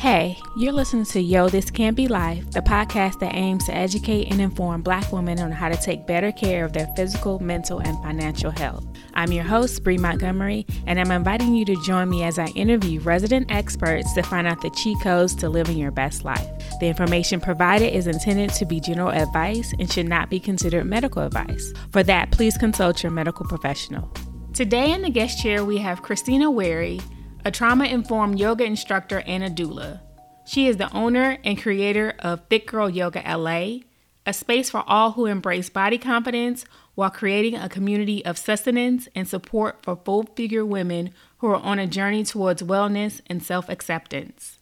Hey, 0.00 0.38
you're 0.56 0.72
listening 0.72 1.04
to 1.04 1.20
Yo, 1.20 1.50
This 1.50 1.70
Can't 1.70 1.94
Be 1.94 2.08
Life, 2.08 2.52
the 2.52 2.62
podcast 2.62 3.18
that 3.18 3.34
aims 3.34 3.66
to 3.66 3.74
educate 3.74 4.30
and 4.30 4.40
inform 4.40 4.80
Black 4.80 5.12
women 5.12 5.38
on 5.40 5.52
how 5.52 5.68
to 5.68 5.76
take 5.76 6.06
better 6.06 6.32
care 6.32 6.64
of 6.64 6.72
their 6.72 6.86
physical, 6.96 7.38
mental, 7.38 7.80
and 7.80 8.02
financial 8.02 8.50
health. 8.50 8.86
I'm 9.12 9.30
your 9.30 9.44
host, 9.44 9.84
Bree 9.84 9.98
Montgomery, 9.98 10.64
and 10.86 10.98
I'm 10.98 11.10
inviting 11.10 11.54
you 11.54 11.66
to 11.66 11.82
join 11.82 12.08
me 12.08 12.22
as 12.22 12.38
I 12.38 12.46
interview 12.46 12.98
resident 13.00 13.50
experts 13.50 14.14
to 14.14 14.22
find 14.22 14.46
out 14.46 14.62
the 14.62 14.70
cheat 14.70 14.96
codes 15.02 15.34
to 15.34 15.50
living 15.50 15.76
your 15.76 15.90
best 15.90 16.24
life. 16.24 16.48
The 16.80 16.86
information 16.86 17.38
provided 17.38 17.94
is 17.94 18.06
intended 18.06 18.54
to 18.54 18.64
be 18.64 18.80
general 18.80 19.10
advice 19.10 19.74
and 19.78 19.92
should 19.92 20.08
not 20.08 20.30
be 20.30 20.40
considered 20.40 20.86
medical 20.86 21.20
advice. 21.20 21.74
For 21.92 22.02
that, 22.04 22.30
please 22.30 22.56
consult 22.56 23.02
your 23.02 23.12
medical 23.12 23.44
professional. 23.44 24.10
Today 24.54 24.92
in 24.92 25.02
the 25.02 25.10
guest 25.10 25.42
chair, 25.42 25.62
we 25.62 25.76
have 25.76 26.00
Christina 26.00 26.50
Wary 26.50 27.00
a 27.44 27.50
trauma 27.50 27.86
informed 27.86 28.38
yoga 28.38 28.64
instructor 28.64 29.22
and 29.26 29.42
a 29.42 29.48
doula. 29.48 30.00
She 30.44 30.66
is 30.66 30.76
the 30.76 30.92
owner 30.92 31.38
and 31.44 31.60
creator 31.60 32.14
of 32.18 32.42
Thick 32.48 32.66
Girl 32.66 32.90
Yoga 32.90 33.22
LA, 33.26 33.80
a 34.26 34.32
space 34.32 34.68
for 34.68 34.84
all 34.86 35.12
who 35.12 35.26
embrace 35.26 35.70
body 35.70 35.96
confidence 35.96 36.64
while 36.94 37.10
creating 37.10 37.56
a 37.56 37.68
community 37.68 38.24
of 38.24 38.36
sustenance 38.36 39.08
and 39.14 39.26
support 39.26 39.78
for 39.82 39.96
full 39.96 40.24
figure 40.24 40.66
women 40.66 41.10
who 41.38 41.46
are 41.46 41.56
on 41.56 41.78
a 41.78 41.86
journey 41.86 42.24
towards 42.24 42.62
wellness 42.62 43.20
and 43.26 43.42
self 43.42 43.68
acceptance. 43.68 44.58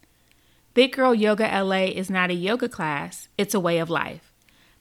Thick 0.73 0.95
Girl 0.95 1.13
Yoga 1.13 1.43
LA 1.61 1.85
is 1.85 2.09
not 2.09 2.29
a 2.29 2.35
yoga 2.35 2.69
class, 2.69 3.27
it's 3.37 3.53
a 3.53 3.59
way 3.59 3.79
of 3.79 3.89
life. 3.89 4.31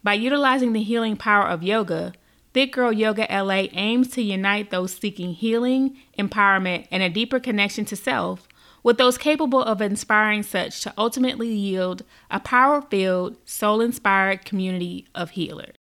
By 0.05 0.15
utilizing 0.15 0.73
the 0.73 0.83
healing 0.83 1.17
power 1.17 1.49
of 1.49 1.65
yoga, 1.65 2.13
Thick 2.59 2.73
Girl 2.73 2.93
Yoga 2.93 3.25
LA 3.31 3.69
aims 3.71 4.09
to 4.09 4.21
unite 4.21 4.71
those 4.71 4.93
seeking 4.93 5.33
healing, 5.33 5.97
empowerment, 6.19 6.89
and 6.91 7.05
a 7.05 7.09
deeper 7.09 7.39
connection 7.39 7.85
to 7.85 7.95
self 7.95 8.49
with 8.83 8.99
those 8.99 9.17
capable 9.17 9.63
of 9.63 9.81
inspiring 9.81 10.43
such 10.43 10.81
to 10.81 10.93
ultimately 10.99 11.55
yield 11.55 12.03
a 12.33 12.41
power 12.41 12.83
filled, 12.83 13.37
soul 13.45 13.81
inspired 13.81 14.45
community 14.45 15.07
of 15.15 15.31
healers. 15.31 15.77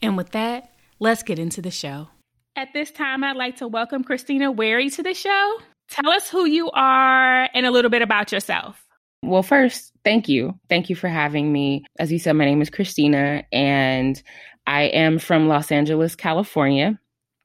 And 0.00 0.16
with 0.16 0.30
that, 0.30 0.72
let's 1.00 1.24
get 1.24 1.40
into 1.40 1.60
the 1.60 1.72
show. 1.72 2.10
At 2.54 2.72
this 2.72 2.92
time, 2.92 3.24
I'd 3.24 3.34
like 3.34 3.56
to 3.56 3.66
welcome 3.66 4.04
Christina 4.04 4.52
Wary 4.52 4.90
to 4.90 5.02
the 5.02 5.14
show. 5.14 5.58
Tell 5.88 6.12
us 6.12 6.30
who 6.30 6.44
you 6.44 6.70
are 6.70 7.48
and 7.52 7.66
a 7.66 7.72
little 7.72 7.90
bit 7.90 8.02
about 8.02 8.30
yourself. 8.30 8.86
Well, 9.24 9.42
first, 9.42 9.92
thank 10.04 10.28
you. 10.28 10.58
Thank 10.68 10.90
you 10.90 10.96
for 10.96 11.08
having 11.08 11.52
me. 11.52 11.84
As 11.98 12.10
you 12.10 12.18
said, 12.18 12.32
my 12.32 12.44
name 12.44 12.60
is 12.60 12.70
Christina, 12.70 13.44
and 13.52 14.20
I 14.66 14.82
am 14.84 15.18
from 15.18 15.48
Los 15.48 15.72
Angeles, 15.72 16.14
California. 16.16 16.98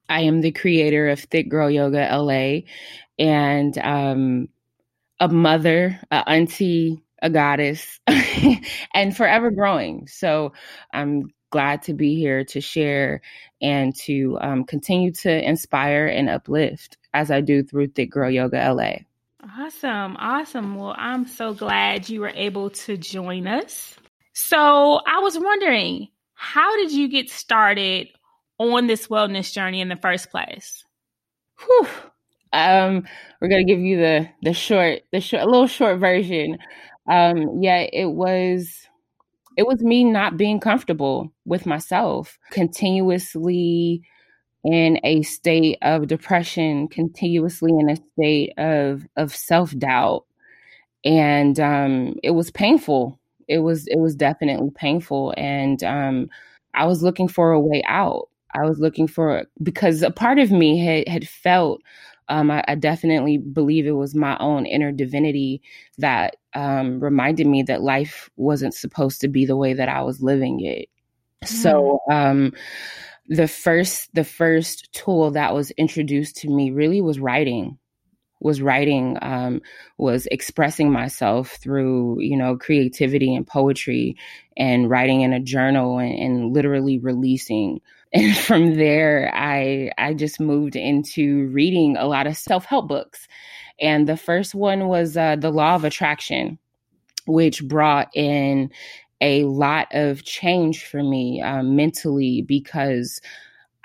I 0.10 0.22
am 0.22 0.42
the 0.42 0.52
creator 0.52 1.10
of 1.10 1.20
Thick 1.20 1.50
Girl 1.50 1.70
Yoga 1.70 2.08
LA 2.16 2.62
and 3.20 3.78
um, 3.80 4.50
a 5.20 5.28
mother, 5.28 6.00
a 6.12 6.30
auntie, 6.30 7.04
a 7.22 7.30
goddess, 7.30 8.00
and 8.94 9.16
forever 9.16 9.52
growing. 9.52 10.08
So 10.08 10.54
I'm 10.94 11.30
glad 11.50 11.82
to 11.84 11.94
be 11.94 12.16
here 12.16 12.44
to 12.46 12.62
share 12.62 13.22
and 13.62 13.96
to 13.96 14.38
um, 14.42 14.64
continue 14.64 15.12
to 15.12 15.48
inspire 15.48 16.08
and 16.08 16.30
uplift 16.30 16.98
as 17.14 17.32
I 17.32 17.42
do 17.42 17.64
through 17.64 17.88
Thick 17.88 18.12
Girl 18.12 18.30
Yoga 18.30 18.74
LA. 18.74 18.98
Awesome. 19.58 20.18
Awesome. 20.20 20.76
Well, 20.76 20.96
I'm 20.98 21.28
so 21.28 21.54
glad 21.54 22.10
you 22.10 22.22
were 22.22 22.34
able 22.36 22.70
to 22.72 22.98
join 22.98 23.48
us. 23.48 23.96
So 24.34 25.02
I 25.06 25.20
was 25.20 25.38
wondering, 25.40 26.10
how 26.38 26.76
did 26.76 26.92
you 26.92 27.10
get 27.10 27.30
started 27.30 28.10
on 28.60 28.88
this 28.88 29.08
wellness 29.08 29.52
journey 29.52 29.82
in 29.82 29.90
the 29.90 29.96
first 29.96 30.30
place? 30.30 30.86
Whew. 31.66 31.88
Um, 32.54 33.08
we're 33.42 33.50
gonna 33.50 33.64
give 33.66 33.80
you 33.80 33.98
the 33.98 34.30
the 34.44 34.54
short, 34.54 35.02
the 35.12 35.20
short, 35.20 35.44
a 35.44 35.46
little 35.48 35.68
short 35.68 36.00
version. 36.00 36.58
Um, 37.10 37.62
yeah, 37.62 37.88
it 37.92 38.12
was 38.12 38.88
it 39.58 39.66
was 39.66 39.82
me 39.82 40.04
not 40.04 40.38
being 40.38 40.60
comfortable 40.60 41.34
with 41.46 41.66
myself, 41.66 42.38
continuously 42.52 44.04
in 44.64 45.00
a 45.04 45.24
state 45.24 45.80
of 45.82 46.08
depression, 46.08 46.88
continuously 46.88 47.72
in 47.72 47.90
a 47.90 47.98
state 48.14 48.54
of 48.58 49.08
of 49.18 49.36
self 49.36 49.78
doubt, 49.78 50.26
and 51.04 51.60
um, 51.60 52.16
it 52.24 52.32
was 52.32 52.52
painful 52.52 53.20
it 53.48 53.60
was 53.60 53.88
it 53.88 53.98
was 53.98 54.16
definitely 54.16 54.70
painful 54.76 55.34
and 55.38 55.84
um 55.84 56.30
I 56.78 56.86
was 56.86 57.04
looking 57.04 57.28
for 57.28 57.52
a 57.52 57.60
way 57.60 57.82
out. 57.88 58.30
I 58.54 58.64
was 58.66 58.80
looking 58.80 59.08
for 59.08 59.46
because 59.62 60.04
a 60.04 60.12
part 60.12 60.40
of 60.40 60.52
me 60.52 60.80
had 60.80 61.08
had 61.08 61.28
felt 61.28 61.82
um, 62.30 62.52
I, 62.52 62.62
I, 62.68 62.76
definitely 62.76 63.38
believe 63.38 63.88
it 63.88 63.92
was 63.92 64.14
my 64.14 64.36
own 64.42 64.66
inner 64.66 64.92
divinity 64.92 65.62
that 65.98 66.36
um, 66.56 67.00
reminded 67.00 67.48
me 67.48 67.64
that 67.64 67.82
life 67.82 68.30
wasn't 68.36 68.74
supposed 68.74 69.22
to 69.22 69.30
be 69.30 69.46
the 69.46 69.56
way 69.56 69.74
that 69.74 69.88
I 69.88 70.02
was 70.02 70.22
living 70.22 70.60
it. 70.60 70.90
Mm. 71.46 71.48
So 71.48 72.00
um, 72.12 72.54
the 73.30 73.48
first 73.48 74.14
the 74.14 74.26
first 74.26 74.92
tool 74.92 75.32
that 75.32 75.54
was 75.54 75.72
introduced 75.72 76.36
to 76.38 76.50
me 76.50 76.72
really 76.72 77.02
was 77.02 77.18
writing 77.18 77.78
was 78.40 78.62
writing 78.62 79.18
um, 79.22 79.62
was 79.98 80.28
expressing 80.32 80.92
myself 80.92 81.58
through 81.62 82.20
you 82.20 82.38
know 82.38 82.58
creativity 82.58 83.34
and 83.34 83.48
poetry 83.48 84.16
and 84.56 84.90
writing 84.90 85.22
in 85.22 85.34
a 85.34 85.40
journal 85.40 85.98
and, 86.00 86.18
and, 86.18 86.54
literally 86.54 86.98
releasing. 87.00 87.82
And 88.14 88.38
from 88.38 88.76
there 88.76 89.30
i 89.36 89.92
i 89.98 90.14
just 90.14 90.40
moved 90.40 90.78
into 90.78 91.48
reading 91.48 91.98
a 91.98 92.06
lot 92.08 92.26
of 92.26 92.38
self-help 92.38 92.88
books. 92.88 93.28
And 93.82 94.08
the 94.08 94.16
first 94.16 94.56
one 94.56 94.88
was 94.88 95.18
uh, 95.18 95.36
the 95.36 95.52
law 95.52 95.76
of 95.76 95.84
attraction 95.84 96.58
which 97.28 97.68
brought 97.68 98.10
in 98.16 98.72
a 99.22 99.44
lot 99.44 99.88
of 99.92 100.24
change 100.24 100.86
for 100.86 101.04
me 101.04 101.42
um, 101.42 101.76
mentally 101.76 102.42
because 102.42 103.20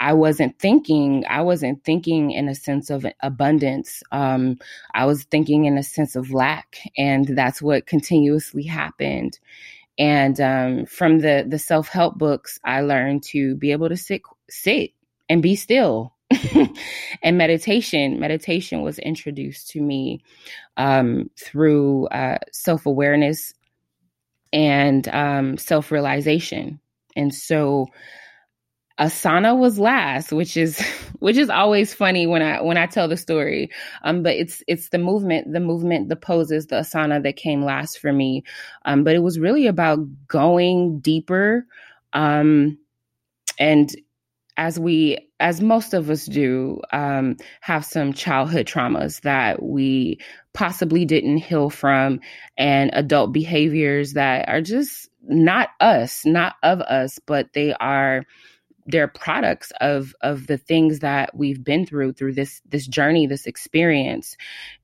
I 0.02 0.14
wasn't 0.14 0.58
thinking, 0.58 1.24
I 1.30 1.42
wasn't 1.42 1.84
thinking 1.84 2.32
in 2.32 2.48
a 2.48 2.56
sense 2.56 2.90
of 2.90 3.06
abundance. 3.22 4.02
Um, 4.10 4.58
I 4.92 5.06
was 5.06 5.22
thinking 5.22 5.66
in 5.66 5.78
a 5.78 5.84
sense 5.84 6.16
of 6.16 6.32
lack. 6.32 6.76
And 6.98 7.28
that's 7.28 7.62
what 7.62 7.86
continuously 7.86 8.64
happened. 8.64 9.38
And 9.96 10.40
um, 10.40 10.86
from 10.86 11.20
the, 11.20 11.46
the 11.46 11.58
self 11.58 11.86
help 11.86 12.18
books, 12.18 12.58
I 12.64 12.80
learned 12.80 13.22
to 13.30 13.54
be 13.54 13.70
able 13.70 13.90
to 13.90 13.96
sit, 13.96 14.22
sit 14.50 14.90
and 15.28 15.40
be 15.40 15.54
still. 15.54 16.16
and 17.22 17.38
meditation, 17.38 18.18
meditation 18.18 18.82
was 18.82 18.98
introduced 18.98 19.70
to 19.70 19.80
me 19.80 20.24
um, 20.78 21.30
through 21.38 22.08
uh, 22.08 22.38
self 22.50 22.86
awareness 22.86 23.54
and 24.52 25.06
um, 25.10 25.58
self 25.58 25.92
realization. 25.92 26.80
And 27.14 27.32
so 27.32 27.86
asana 29.02 29.58
was 29.58 29.78
last 29.80 30.32
which 30.32 30.56
is 30.56 30.80
which 31.18 31.36
is 31.36 31.50
always 31.50 31.92
funny 31.92 32.26
when 32.26 32.40
i 32.42 32.60
when 32.60 32.76
i 32.76 32.86
tell 32.86 33.08
the 33.08 33.16
story. 33.16 33.70
Um 34.04 34.22
but 34.22 34.34
it's 34.36 34.62
it's 34.68 34.90
the 34.90 34.98
movement 34.98 35.52
the 35.52 35.60
movement 35.60 36.08
the 36.08 36.16
poses 36.16 36.66
the 36.68 36.76
asana 36.76 37.22
that 37.22 37.36
came 37.36 37.64
last 37.64 37.98
for 37.98 38.12
me. 38.12 38.44
Um 38.84 39.04
but 39.04 39.14
it 39.14 39.22
was 39.22 39.38
really 39.38 39.66
about 39.66 39.98
going 40.28 41.00
deeper 41.00 41.66
um 42.12 42.78
and 43.58 43.90
as 44.56 44.78
we 44.78 45.18
as 45.40 45.60
most 45.60 45.94
of 45.94 46.10
us 46.10 46.26
do 46.26 46.80
um 46.92 47.36
have 47.60 47.84
some 47.84 48.12
childhood 48.12 48.66
traumas 48.66 49.20
that 49.22 49.62
we 49.62 50.18
possibly 50.52 51.04
didn't 51.04 51.38
heal 51.38 51.70
from 51.70 52.20
and 52.56 52.90
adult 52.92 53.32
behaviors 53.32 54.12
that 54.12 54.48
are 54.48 54.60
just 54.60 55.08
not 55.22 55.70
us 55.80 56.24
not 56.26 56.54
of 56.62 56.80
us 56.82 57.18
but 57.26 57.52
they 57.54 57.72
are 57.74 58.24
they're 58.86 59.08
products 59.08 59.72
of 59.80 60.14
of 60.22 60.46
the 60.46 60.58
things 60.58 61.00
that 61.00 61.34
we've 61.34 61.62
been 61.62 61.86
through 61.86 62.12
through 62.12 62.34
this 62.34 62.60
this 62.68 62.86
journey 62.86 63.26
this 63.26 63.46
experience. 63.46 64.36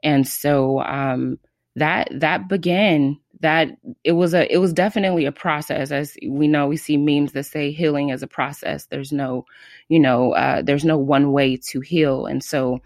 And 0.02 0.26
so 0.26 0.80
um 0.82 1.38
that 1.76 2.08
that 2.12 2.48
began 2.48 3.18
that 3.40 3.68
it 4.04 4.12
was 4.12 4.34
a 4.34 4.52
it 4.52 4.58
was 4.58 4.72
definitely 4.72 5.24
a 5.24 5.32
process. 5.32 5.90
As 5.90 6.16
we 6.26 6.48
know 6.48 6.66
we 6.66 6.76
see 6.76 6.96
memes 6.96 7.32
that 7.32 7.44
say 7.44 7.70
healing 7.70 8.10
is 8.10 8.22
a 8.22 8.26
process. 8.28 8.86
There's 8.86 9.12
no 9.12 9.46
you 9.88 10.00
know 10.00 10.32
uh, 10.32 10.62
there's 10.62 10.84
no 10.84 10.98
one 10.98 11.32
way 11.32 11.56
to 11.68 11.80
heal. 11.80 12.26
And 12.26 12.42
so 12.42 12.80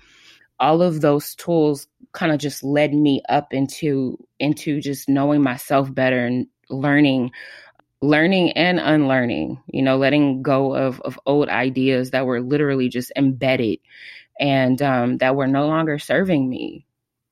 all 0.60 0.82
of 0.82 1.00
those 1.00 1.34
tools 1.34 1.88
kind 2.12 2.32
of 2.32 2.38
just 2.38 2.62
led 2.62 2.94
me 2.94 3.22
up 3.28 3.52
into 3.52 4.18
into 4.38 4.80
just 4.80 5.08
knowing 5.08 5.42
myself 5.42 5.92
better 5.92 6.24
and 6.24 6.46
learning 6.68 7.30
learning 8.02 8.52
and 8.52 8.80
unlearning, 8.80 9.62
you 9.68 9.80
know, 9.80 9.96
letting 9.96 10.42
go 10.42 10.74
of, 10.74 11.00
of 11.02 11.18
old 11.24 11.48
ideas 11.48 12.10
that 12.10 12.26
were 12.26 12.40
literally 12.40 12.88
just 12.88 13.12
embedded 13.16 13.78
and 14.38 14.82
um, 14.82 15.18
that 15.18 15.36
were 15.36 15.46
no 15.46 15.66
longer 15.66 15.98
serving 15.98 16.48
me. 16.48 16.84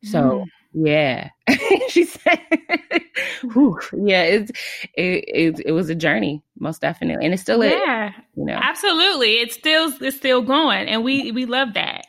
So, 0.04 0.46
mm. 0.46 0.46
yeah, 0.72 1.30
she 1.88 2.04
said, 2.04 2.40
yeah, 2.52 4.22
it's, 4.22 4.52
it, 4.94 5.24
it, 5.26 5.60
it, 5.66 5.72
was 5.72 5.90
a 5.90 5.94
journey, 5.94 6.42
most 6.58 6.80
definitely. 6.80 7.24
And 7.24 7.34
it 7.34 7.38
still 7.38 7.60
is. 7.62 7.72
Yeah, 7.72 8.12
you 8.36 8.44
know, 8.44 8.58
absolutely. 8.62 9.40
It's 9.40 9.54
still, 9.54 9.92
it's 10.00 10.16
still 10.16 10.40
going. 10.40 10.88
And 10.88 11.04
we, 11.04 11.32
we 11.32 11.46
love 11.46 11.74
that. 11.74 12.06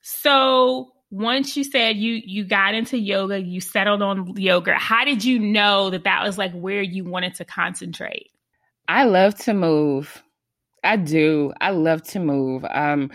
So 0.00 0.92
once 1.10 1.56
you 1.56 1.64
said 1.64 1.96
you 1.96 2.20
you 2.24 2.44
got 2.44 2.74
into 2.74 2.98
yoga, 2.98 3.40
you 3.40 3.60
settled 3.60 4.02
on 4.02 4.36
yoga. 4.36 4.74
How 4.74 5.04
did 5.04 5.24
you 5.24 5.38
know 5.38 5.90
that 5.90 6.04
that 6.04 6.22
was 6.22 6.38
like 6.38 6.52
where 6.52 6.82
you 6.82 7.04
wanted 7.04 7.34
to 7.36 7.44
concentrate? 7.44 8.30
I 8.88 9.04
love 9.04 9.34
to 9.40 9.54
move. 9.54 10.22
I 10.84 10.96
do. 10.96 11.52
I 11.60 11.70
love 11.70 12.02
to 12.04 12.20
move. 12.20 12.64
Um, 12.68 13.10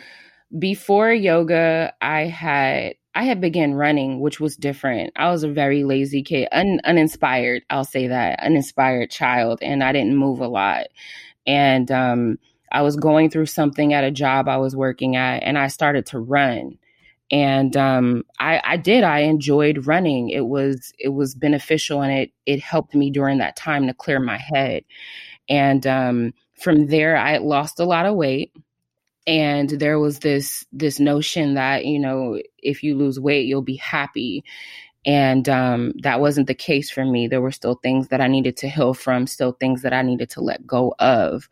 before 0.57 1.11
yoga, 1.11 1.93
I 2.01 2.21
had 2.21 2.95
I 3.15 3.23
had 3.23 3.41
began 3.41 3.75
running, 3.75 4.19
which 4.19 4.39
was 4.39 4.55
different. 4.55 5.13
I 5.15 5.29
was 5.29 5.43
a 5.43 5.51
very 5.51 5.83
lazy 5.83 6.23
kid, 6.23 6.47
un, 6.51 6.79
uninspired. 6.83 7.63
I'll 7.69 7.85
say 7.85 8.07
that 8.07 8.39
uninspired 8.39 9.11
child, 9.11 9.59
and 9.61 9.83
I 9.83 9.91
didn't 9.91 10.15
move 10.15 10.39
a 10.39 10.47
lot. 10.47 10.87
And 11.45 11.91
um, 11.91 12.39
I 12.71 12.81
was 12.81 12.95
going 12.95 13.29
through 13.29 13.45
something 13.47 13.93
at 13.93 14.03
a 14.03 14.11
job 14.11 14.47
I 14.47 14.57
was 14.57 14.75
working 14.75 15.15
at, 15.15 15.43
and 15.43 15.59
I 15.59 15.67
started 15.67 16.07
to 16.07 16.19
run. 16.19 16.79
And 17.31 17.75
um, 17.77 18.23
I, 18.39 18.61
I 18.63 18.77
did. 18.77 19.03
I 19.03 19.19
enjoyed 19.19 19.87
running. 19.87 20.29
It 20.29 20.45
was 20.47 20.91
it 20.99 21.09
was 21.09 21.35
beneficial, 21.35 22.01
and 22.01 22.13
it 22.13 22.31
it 22.45 22.59
helped 22.59 22.93
me 22.93 23.09
during 23.09 23.39
that 23.39 23.55
time 23.55 23.87
to 23.87 23.93
clear 23.93 24.19
my 24.19 24.37
head. 24.37 24.83
And 25.49 25.85
um, 25.87 26.33
from 26.59 26.87
there, 26.87 27.17
I 27.17 27.37
lost 27.37 27.79
a 27.79 27.85
lot 27.85 28.05
of 28.05 28.15
weight 28.15 28.51
and 29.25 29.69
there 29.69 29.99
was 29.99 30.19
this 30.19 30.65
this 30.71 30.99
notion 30.99 31.53
that 31.53 31.85
you 31.85 31.99
know 31.99 32.39
if 32.57 32.83
you 32.83 32.95
lose 32.95 33.19
weight 33.19 33.45
you'll 33.45 33.61
be 33.61 33.75
happy 33.77 34.43
and 35.05 35.49
um, 35.49 35.91
that 36.01 36.21
wasn't 36.21 36.47
the 36.47 36.53
case 36.53 36.89
for 36.89 37.05
me 37.05 37.27
there 37.27 37.41
were 37.41 37.51
still 37.51 37.75
things 37.75 38.09
that 38.09 38.21
i 38.21 38.27
needed 38.27 38.57
to 38.57 38.69
heal 38.69 38.93
from 38.93 39.27
still 39.27 39.53
things 39.53 39.81
that 39.81 39.93
i 39.93 40.01
needed 40.01 40.29
to 40.29 40.41
let 40.41 40.65
go 40.65 40.93
of 40.99 41.47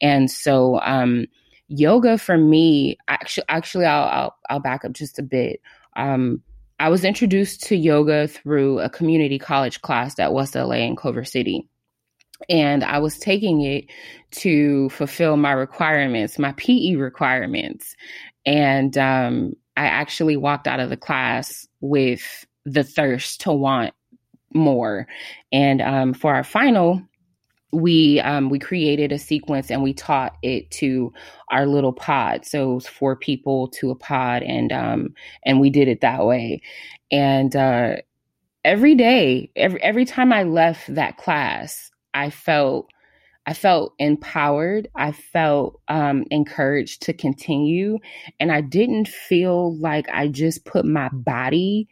and 0.00 0.30
so 0.30 0.80
um, 0.80 1.26
yoga 1.72 2.18
for 2.18 2.36
me 2.36 2.96
actually 3.08 3.44
actually 3.48 3.84
i'll 3.84 4.08
i'll, 4.08 4.36
I'll 4.50 4.60
back 4.60 4.84
up 4.84 4.92
just 4.92 5.18
a 5.18 5.22
bit 5.22 5.60
um, 5.96 6.42
i 6.80 6.88
was 6.88 7.04
introduced 7.04 7.62
to 7.64 7.76
yoga 7.76 8.28
through 8.28 8.80
a 8.80 8.90
community 8.90 9.38
college 9.38 9.80
class 9.82 10.18
at 10.18 10.32
west 10.32 10.54
la 10.54 10.72
in 10.72 10.96
culver 10.96 11.24
city 11.24 11.68
and 12.48 12.84
I 12.84 12.98
was 12.98 13.18
taking 13.18 13.62
it 13.62 13.86
to 14.32 14.88
fulfill 14.90 15.36
my 15.36 15.52
requirements, 15.52 16.38
my 16.38 16.52
PE 16.52 16.96
requirements. 16.96 17.94
And 18.44 18.96
um, 18.98 19.54
I 19.76 19.86
actually 19.86 20.36
walked 20.36 20.66
out 20.66 20.80
of 20.80 20.90
the 20.90 20.96
class 20.96 21.66
with 21.80 22.46
the 22.64 22.84
thirst 22.84 23.40
to 23.42 23.52
want 23.52 23.94
more. 24.54 25.06
And 25.52 25.80
um, 25.80 26.14
for 26.14 26.34
our 26.34 26.44
final, 26.44 27.02
we 27.72 28.20
um, 28.20 28.50
we 28.50 28.58
created 28.58 29.12
a 29.12 29.18
sequence 29.18 29.70
and 29.70 29.82
we 29.82 29.94
taught 29.94 30.36
it 30.42 30.70
to 30.72 31.12
our 31.50 31.66
little 31.66 31.92
pod. 31.92 32.44
So 32.44 32.72
it 32.72 32.74
was 32.74 32.86
four 32.86 33.16
people 33.16 33.68
to 33.68 33.90
a 33.90 33.94
pod, 33.94 34.42
and 34.42 34.72
um, 34.72 35.14
and 35.44 35.60
we 35.60 35.70
did 35.70 35.88
it 35.88 36.00
that 36.02 36.24
way. 36.26 36.60
And 37.10 37.56
uh, 37.56 37.96
every 38.64 38.94
day, 38.94 39.50
every 39.56 39.82
every 39.82 40.04
time 40.04 40.32
I 40.32 40.42
left 40.42 40.94
that 40.94 41.16
class, 41.16 41.90
I 42.14 42.30
felt 42.30 42.88
I 43.46 43.54
felt 43.54 43.94
empowered. 43.98 44.88
I 44.94 45.12
felt 45.12 45.80
um, 45.88 46.24
encouraged 46.30 47.02
to 47.02 47.12
continue. 47.12 47.98
And 48.38 48.52
I 48.52 48.60
didn't 48.60 49.08
feel 49.08 49.76
like 49.78 50.08
I 50.12 50.28
just 50.28 50.64
put 50.64 50.84
my 50.84 51.08
body 51.12 51.88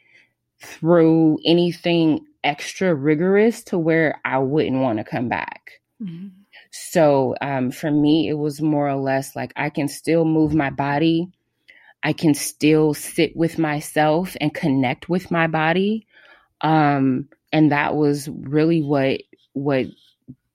through 0.61 1.39
anything 1.45 2.25
extra 2.43 2.95
rigorous 2.95 3.63
to 3.65 3.79
where 3.79 4.21
I 4.25 4.39
wouldn't 4.39 4.81
want 4.81 4.99
to 4.99 5.05
come 5.05 5.29
back. 5.29 5.81
Mm-hmm. 6.03 6.29
So 6.71 7.35
um, 7.41 7.71
for 7.71 7.91
me, 7.91 8.29
it 8.29 8.35
was 8.39 8.61
more 8.61 8.89
or 8.89 8.97
less 8.97 9.35
like 9.35 9.53
I 9.57 9.71
can 9.71 9.89
still 9.89 10.25
move 10.25 10.55
my 10.55 10.71
body. 10.71 11.29
I 12.03 12.13
can 12.13 12.35
still 12.35 12.95
sit 12.95 13.37
with 13.37 13.59
myself 13.59 14.37
and 14.41 14.55
connect 14.55 15.09
with 15.09 15.31
my 15.31 15.47
body. 15.47 16.07
Um, 16.61 17.29
and 17.53 17.73
that 17.73 17.97
was 17.97 18.29
really 18.29 18.83
what 18.83 19.21
what 19.53 19.87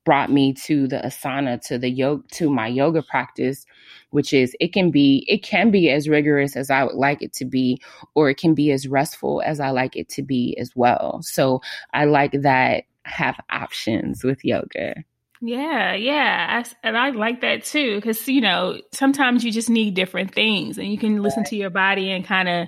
brought 0.05 0.31
me 0.31 0.53
to 0.53 0.87
the 0.87 0.97
asana 0.97 1.59
to 1.59 1.77
the 1.77 1.89
yoga 1.89 2.23
to 2.31 2.49
my 2.49 2.67
yoga 2.67 3.01
practice 3.01 3.65
which 4.11 4.33
is 4.33 4.55
it 4.59 4.71
can 4.71 4.91
be 4.91 5.25
it 5.27 5.43
can 5.43 5.71
be 5.71 5.89
as 5.89 6.07
rigorous 6.07 6.55
as 6.55 6.69
i 6.69 6.83
would 6.83 6.95
like 6.95 7.21
it 7.21 7.33
to 7.33 7.43
be 7.43 7.81
or 8.13 8.29
it 8.29 8.37
can 8.37 8.53
be 8.53 8.71
as 8.71 8.87
restful 8.87 9.41
as 9.45 9.59
i 9.59 9.69
like 9.69 9.95
it 9.95 10.07
to 10.07 10.21
be 10.21 10.55
as 10.57 10.71
well 10.75 11.21
so 11.21 11.61
i 11.93 12.05
like 12.05 12.31
that 12.31 12.85
have 13.03 13.39
options 13.49 14.23
with 14.23 14.45
yoga 14.45 14.95
yeah, 15.41 15.93
yeah. 15.93 16.63
I, 16.63 16.87
and 16.87 16.97
I 16.97 17.09
like 17.09 17.41
that 17.41 17.65
too 17.65 17.95
because, 17.95 18.27
you 18.27 18.41
know, 18.41 18.79
sometimes 18.91 19.43
you 19.43 19.51
just 19.51 19.69
need 19.69 19.93
different 19.93 20.33
things 20.33 20.77
and 20.77 20.87
you 20.87 20.97
can 20.97 21.21
listen 21.21 21.43
to 21.45 21.55
your 21.55 21.69
body 21.69 22.09
and 22.09 22.25
kind 22.25 22.47
of 22.47 22.67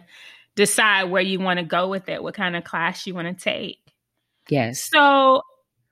decide 0.56 1.06
where 1.06 1.22
you 1.22 1.40
want 1.40 1.60
to 1.60 1.66
go 1.66 1.88
with 1.88 2.10
it, 2.10 2.22
what 2.22 2.34
kind 2.34 2.56
of 2.56 2.64
class 2.64 3.08
you 3.08 3.16
want 3.16 3.36
to 3.36 3.44
take. 3.44 3.78
Yes. 4.50 4.90
So 4.92 5.42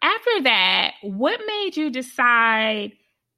after 0.06 0.44
that, 0.44 0.92
what 1.02 1.40
made 1.48 1.78
you 1.78 1.90
decide 1.90 2.92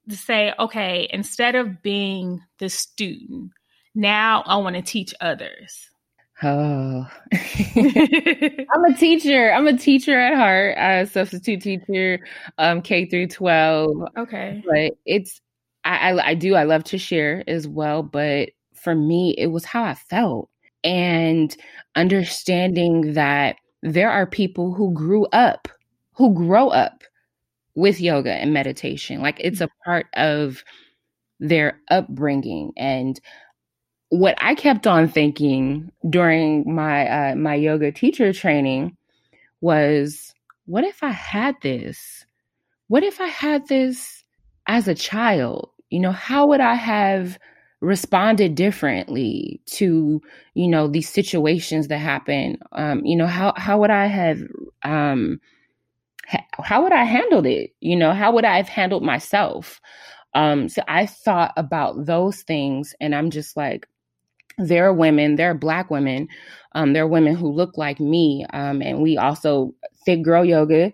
to 0.10 0.18
say, 0.18 0.54
okay, 0.60 1.08
instead 1.12 1.56
of 1.56 1.81
being 1.81 2.42
the 2.60 2.69
student, 2.69 3.52
now 3.96 4.44
I 4.46 4.58
want 4.58 4.75
to 4.75 4.81
teach 4.81 5.14
others? 5.22 5.90
Oh, 6.44 7.08
I'm 7.34 8.86
a 8.86 8.94
teacher. 8.98 9.52
I'm 9.52 9.68
a 9.68 9.78
teacher 9.78 10.19
at 10.19 10.36
heart, 10.36 10.75
a 10.78 11.06
substitute 11.08 11.62
teacher, 11.62 12.19
um, 12.58 12.81
K 12.81 13.06
through 13.06 13.28
12. 13.28 13.90
Okay. 14.18 14.62
But 14.66 14.98
it's, 15.06 15.42
I, 15.84 16.12
I, 16.12 16.28
I 16.30 16.34
do, 16.36 16.56
I 16.56 16.64
love 16.64 16.84
to 16.86 16.98
share 16.98 17.44
as 17.48 17.68
well. 17.68 18.04
But 18.04 18.50
for 18.75 18.94
me, 18.94 19.36
it 19.38 19.48
was 19.48 19.66
how 19.66 19.84
I 19.84 19.96
felt 19.96 20.50
and 20.84 21.56
understanding 21.96 23.14
that 23.14 23.56
there 23.81 24.12
are 24.12 24.28
people 24.28 24.74
who 24.74 24.94
grew 24.94 25.25
up 25.28 25.68
who 26.18 26.34
grow 26.34 26.69
up 26.69 27.04
with 27.75 28.02
yoga 28.02 28.34
and 28.34 28.52
meditation. 28.52 29.22
Like 29.22 29.40
it's 29.40 29.62
a 29.62 29.69
part 29.86 30.08
of 30.16 30.64
their 31.40 31.80
upbringing. 31.92 32.74
And 32.75 33.19
what 34.10 34.36
I 34.40 34.56
kept 34.56 34.88
on 34.88 35.08
thinking 35.08 35.92
during 36.10 36.74
my 36.74 37.08
uh, 37.08 37.36
my 37.36 37.54
yoga 37.56 37.92
teacher 37.92 38.34
training 38.34 38.98
was, 39.62 40.34
what 40.66 40.84
if 40.84 41.04
I 41.04 41.10
had 41.12 41.56
this? 41.62 42.25
What 42.88 43.04
if 43.04 43.22
I 43.22 43.28
had 43.28 43.68
this 43.68 44.24
as 44.66 44.88
a 44.88 44.96
child? 44.96 45.69
You 45.90 46.00
know, 46.00 46.12
how 46.12 46.48
would 46.48 46.62
I 46.62 46.74
have 46.74 47.38
responded 47.80 48.56
differently 48.56 49.62
to 49.68 50.19
you 50.56 50.68
know 50.68 50.88
these 50.88 51.10
situations 51.10 51.90
that 51.90 52.00
happen? 52.00 52.58
Um, 52.72 53.06
you 53.06 53.16
know, 53.16 53.28
how 53.28 53.54
how 53.56 53.80
would 53.81 53.92
I 53.92 54.08
have 54.08 54.42
um, 54.83 55.40
how 56.64 56.84
would 56.84 56.92
I 56.94 57.04
handled 57.04 57.46
it? 57.46 57.72
You 57.80 57.96
know, 57.96 58.14
how 58.14 58.31
would 58.31 58.46
I 58.46 58.57
have 58.57 58.68
handled 58.68 59.04
myself? 59.04 59.80
Um, 60.34 60.69
so 60.69 60.81
I 60.88 61.06
thought 61.06 61.54
about 61.57 62.06
those 62.06 62.44
things, 62.44 62.94
and 63.00 63.16
I'm 63.16 63.30
just 63.31 63.57
like, 63.57 63.88
there 64.57 64.88
are 64.88 64.94
women, 64.94 65.36
there 65.36 65.52
are 65.52 65.56
black 65.56 65.92
women, 65.92 66.28
um, 66.74 66.94
there 66.94 67.04
are 67.04 67.07
women 67.07 67.36
who 67.36 67.50
look 67.52 67.78
like 67.78 68.00
me, 68.00 68.46
um, 68.54 68.81
and 68.81 69.02
we 69.02 69.18
also 69.18 69.74
thick 70.06 70.24
girl 70.24 70.46
yoga. 70.46 70.94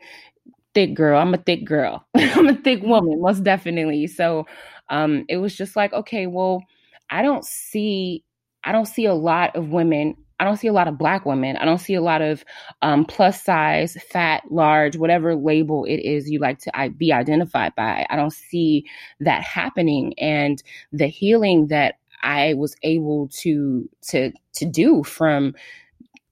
Thick 0.74 0.96
girl, 0.96 1.20
I'm 1.20 1.34
a 1.34 1.38
thick 1.38 1.66
girl. 1.66 2.06
I'm 2.16 2.48
a 2.48 2.56
thick 2.56 2.82
woman, 2.84 3.22
most 3.22 3.44
definitely. 3.44 4.08
So 4.08 4.48
um, 4.90 5.26
it 5.30 5.38
was 5.38 5.56
just 5.56 5.76
like, 5.76 5.94
okay, 5.94 6.28
well, 6.28 6.64
I 7.12 7.22
don't 7.22 7.46
see, 7.46 8.24
I 8.64 8.72
don't 8.72 8.88
see 8.88 9.06
a 9.06 9.14
lot 9.14 9.56
of 9.56 9.70
women 9.70 10.16
I 10.40 10.46
don't 10.46 10.58
see 10.58 10.68
a 10.68 10.74
lot 10.74 10.88
of 10.88 10.98
black 10.98 11.26
women. 11.26 11.58
I 11.58 11.66
don't 11.66 11.80
see 11.80 11.94
a 11.94 12.02
lot 12.02 12.22
of 12.22 12.44
um, 12.82 13.06
plus 13.06 13.44
size, 13.44 13.98
fat, 14.10 14.44
large, 14.50 14.98
whatever 14.98 15.36
label 15.36 15.86
it 15.86 15.98
is 15.98 16.30
you 16.30 16.40
like 16.40 16.60
to 16.60 16.94
be 16.98 17.14
identified 17.14 17.74
by. 17.76 18.06
I 18.10 18.16
don't 18.16 18.34
see 18.34 18.86
that 19.20 19.44
happening, 19.44 20.14
and 20.18 20.62
the 20.92 21.08
healing 21.08 21.68
that 21.68 21.96
I 22.24 22.54
was 22.56 22.76
able 22.84 23.28
to 23.40 23.90
to 24.10 24.32
to 24.54 24.66
do 24.66 25.04
from 25.04 25.56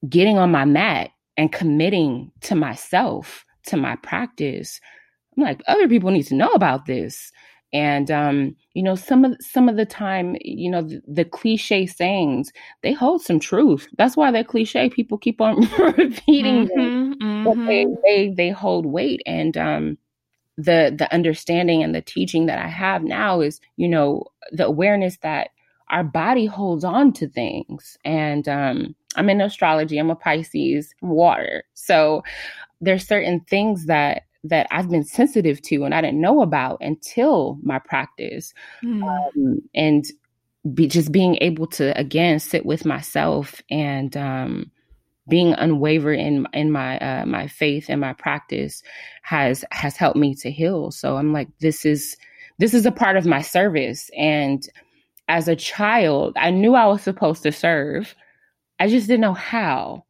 getting 0.10 0.38
on 0.38 0.52
my 0.52 0.66
mat 0.66 1.12
and 1.38 1.52
committing 1.52 2.32
to 2.42 2.56
myself, 2.56 3.46
to 3.68 3.78
my 3.78 3.96
practice. 3.98 4.80
I'm 5.38 5.44
like, 5.44 5.62
other 5.68 5.88
people 5.88 6.12
need 6.12 6.28
to 6.28 6.36
know 6.36 6.50
about 6.50 6.86
this 6.86 7.32
and 7.74 8.12
um, 8.12 8.56
you 8.74 8.84
know 8.84 8.96
some 8.96 9.24
of 9.26 9.36
some 9.40 9.70
of 9.70 9.78
the 9.78 9.86
time 9.86 10.36
you 10.42 10.70
know 10.70 10.82
the, 10.82 11.02
the, 11.08 11.26
cliche 11.26 11.86
sayings 11.86 12.52
they 12.84 12.94
hold 12.94 13.22
some 13.22 13.40
truth. 13.40 13.88
That's 13.98 14.18
why 14.18 14.32
they're 14.32 14.44
cliche. 14.44 14.90
People 14.90 15.18
keep 15.18 15.40
on 15.42 15.56
repeating 15.98 16.68
mm-hmm, 16.68 16.78
them. 16.78 17.16
Mm-hmm. 17.20 17.44
but 17.44 17.66
they, 17.66 17.86
mm-hmm. 17.86 17.94
they 18.04 18.30
they 18.30 18.50
hold 18.50 18.86
weight. 18.86 19.22
And 19.26 19.58
um 19.58 19.98
the 20.58 20.94
the 20.98 21.12
understanding 21.14 21.82
and 21.82 21.96
the 21.96 22.02
teaching 22.02 22.46
that 22.46 22.60
i 22.60 22.68
have 22.68 23.04
now 23.04 23.40
is 23.40 23.62
you 23.78 23.88
know 23.88 24.26
the 24.52 24.66
awareness 24.66 25.18
that 25.24 25.52
our 25.90 26.04
body 26.04 26.46
holds 26.46 26.84
on 26.84 27.14
to 27.14 27.28
things. 27.28 27.98
And 28.04 28.48
um 28.48 28.96
i'm 29.16 29.30
in 29.30 29.42
astrology. 29.42 29.98
I'm 29.98 30.12
a 30.12 30.16
pisces 30.16 30.94
water. 31.02 31.64
So 31.74 32.24
there's 32.82 33.08
certain 33.08 33.42
things 33.42 33.86
that 33.86 34.24
that 34.44 34.68
I've 34.72 34.90
been 34.90 35.04
sensitive 35.04 35.62
to 35.64 35.84
and 35.84 35.94
I 35.94 36.02
didn't 36.02 36.22
know 36.22 36.42
about 36.42 36.80
until 36.82 37.60
my 37.64 37.80
practice. 37.80 38.54
Mm. 38.84 39.04
Um, 39.04 39.62
and 39.76 40.06
be 40.74 40.88
just 40.88 41.12
being 41.12 41.38
able 41.42 41.66
to 41.66 41.98
again 42.00 42.40
sit 42.40 42.66
with 42.66 42.86
myself 42.86 43.62
and 43.72 44.16
um, 44.16 44.72
being 45.28 45.54
unwavered 45.54 46.20
in 46.20 46.46
in 46.54 46.72
my 46.72 47.00
uh, 47.00 47.26
my 47.26 47.48
faith 47.48 47.86
and 47.90 48.00
my 48.00 48.14
practice 48.14 48.84
has 49.24 49.66
has 49.72 49.98
helped 49.98 50.18
me 50.18 50.36
to 50.36 50.52
heal. 50.52 50.92
So 50.92 51.18
I'm 51.18 51.34
like, 51.34 51.48
this 51.60 51.86
is 51.86 52.16
this 52.60 52.74
is 52.74 52.86
a 52.86 52.92
part 52.92 53.18
of 53.18 53.26
my 53.26 53.42
service. 53.42 54.12
And 54.16 54.68
as 55.28 55.48
a 55.48 55.56
child, 55.56 56.34
I 56.36 56.52
knew 56.52 56.76
I 56.76 56.86
was 56.86 57.02
supposed 57.02 57.44
to 57.44 57.52
serve. 57.52 58.16
I 58.80 58.88
just 58.88 59.08
didn't 59.08 59.22
know 59.22 59.34
how. 59.34 60.06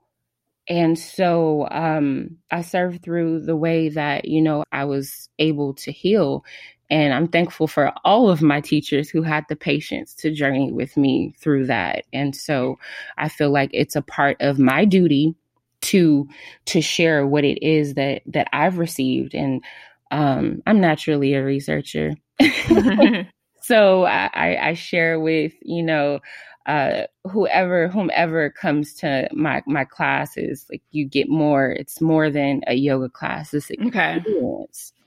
And 0.67 0.97
so 0.97 1.67
um, 1.71 2.37
I 2.51 2.61
served 2.61 3.03
through 3.03 3.41
the 3.41 3.55
way 3.55 3.89
that, 3.89 4.25
you 4.25 4.41
know, 4.41 4.63
I 4.71 4.85
was 4.85 5.29
able 5.39 5.73
to 5.75 5.91
heal. 5.91 6.45
And 6.89 7.13
I'm 7.13 7.27
thankful 7.27 7.67
for 7.67 7.93
all 8.03 8.29
of 8.29 8.41
my 8.41 8.61
teachers 8.61 9.09
who 9.09 9.21
had 9.21 9.45
the 9.47 9.55
patience 9.55 10.13
to 10.15 10.31
journey 10.31 10.71
with 10.71 10.97
me 10.97 11.33
through 11.39 11.67
that. 11.67 12.05
And 12.13 12.35
so 12.35 12.77
I 13.17 13.29
feel 13.29 13.49
like 13.49 13.69
it's 13.73 13.95
a 13.95 14.01
part 14.01 14.37
of 14.39 14.59
my 14.59 14.85
duty 14.85 15.35
to 15.81 16.27
to 16.65 16.79
share 16.79 17.25
what 17.25 17.43
it 17.43 17.63
is 17.63 17.95
that 17.95 18.21
that 18.27 18.47
I've 18.53 18.77
received. 18.77 19.33
And 19.33 19.63
um, 20.11 20.61
I'm 20.67 20.79
naturally 20.79 21.33
a 21.33 21.43
researcher. 21.43 22.13
so 23.61 24.03
I, 24.03 24.69
I 24.69 24.73
share 24.73 25.19
with, 25.19 25.53
you 25.61 25.81
know, 25.81 26.19
uh, 26.65 27.03
whoever 27.29 27.87
whomever 27.87 28.49
comes 28.49 28.93
to 28.93 29.27
my 29.33 29.63
my 29.65 29.83
classes 29.83 30.65
like 30.69 30.83
you 30.91 31.05
get 31.05 31.27
more 31.27 31.71
it's 31.71 31.99
more 32.01 32.29
than 32.29 32.61
a 32.67 32.75
yoga 32.75 33.09
class 33.09 33.53
it's 33.53 33.71
okay. 33.71 34.23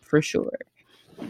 for 0.00 0.20
sure. 0.20 0.58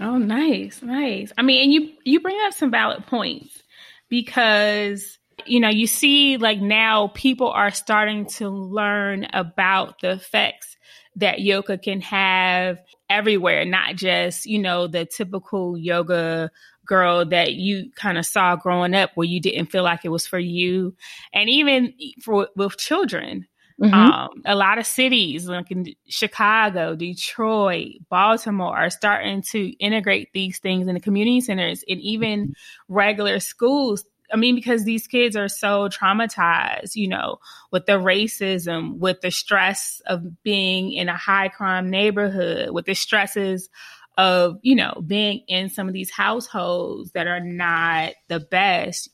Oh 0.00 0.16
nice 0.16 0.82
nice. 0.82 1.32
I 1.36 1.42
mean 1.42 1.62
and 1.62 1.72
you 1.72 1.92
you 2.04 2.20
bring 2.20 2.38
up 2.46 2.54
some 2.54 2.70
valid 2.70 3.06
points 3.06 3.62
because 4.08 5.18
you 5.46 5.60
know 5.60 5.68
you 5.68 5.86
see 5.86 6.36
like 6.38 6.60
now 6.60 7.08
people 7.14 7.50
are 7.50 7.70
starting 7.70 8.26
to 8.26 8.48
learn 8.48 9.26
about 9.32 10.00
the 10.00 10.12
effects 10.12 10.76
that 11.16 11.40
yoga 11.40 11.78
can 11.78 12.00
have 12.00 12.78
everywhere 13.10 13.64
not 13.64 13.96
just 13.96 14.46
you 14.46 14.58
know 14.58 14.86
the 14.86 15.04
typical 15.04 15.76
yoga 15.76 16.50
girl 16.86 17.24
that 17.24 17.54
you 17.54 17.90
kind 17.96 18.18
of 18.18 18.26
saw 18.26 18.56
growing 18.56 18.94
up 18.94 19.10
where 19.14 19.26
you 19.26 19.40
didn't 19.40 19.66
feel 19.66 19.82
like 19.82 20.04
it 20.04 20.10
was 20.10 20.26
for 20.26 20.38
you 20.38 20.94
and 21.32 21.48
even 21.48 21.92
for 22.22 22.48
with 22.56 22.76
children 22.76 23.46
mm-hmm. 23.80 23.94
um, 23.94 24.30
a 24.44 24.54
lot 24.54 24.78
of 24.78 24.86
cities 24.86 25.48
like 25.48 25.70
in 25.70 25.86
chicago 26.08 26.94
detroit 26.94 27.92
baltimore 28.08 28.76
are 28.76 28.90
starting 28.90 29.42
to 29.42 29.68
integrate 29.78 30.28
these 30.32 30.58
things 30.58 30.86
in 30.86 30.94
the 30.94 31.00
community 31.00 31.40
centers 31.40 31.84
and 31.88 32.00
even 32.00 32.54
regular 32.88 33.40
schools 33.40 34.04
I 34.32 34.36
mean, 34.36 34.54
because 34.54 34.84
these 34.84 35.06
kids 35.06 35.36
are 35.36 35.48
so 35.48 35.88
traumatized, 35.88 36.96
you 36.96 37.06
know, 37.06 37.38
with 37.70 37.86
the 37.86 37.92
racism, 37.92 38.98
with 38.98 39.20
the 39.20 39.30
stress 39.30 40.00
of 40.06 40.42
being 40.42 40.92
in 40.92 41.08
a 41.08 41.16
high 41.16 41.48
crime 41.48 41.88
neighborhood, 41.88 42.70
with 42.70 42.86
the 42.86 42.94
stresses 42.94 43.68
of, 44.16 44.59
you 44.62 44.75
know, 44.75 45.02
being 45.06 45.42
in 45.49 45.68
some 45.68 45.88
of 45.88 45.94
these 45.94 46.11
households 46.11 47.12
that 47.12 47.26
are 47.26 47.40
not 47.40 48.12
the 48.28 48.40
best. 48.40 49.11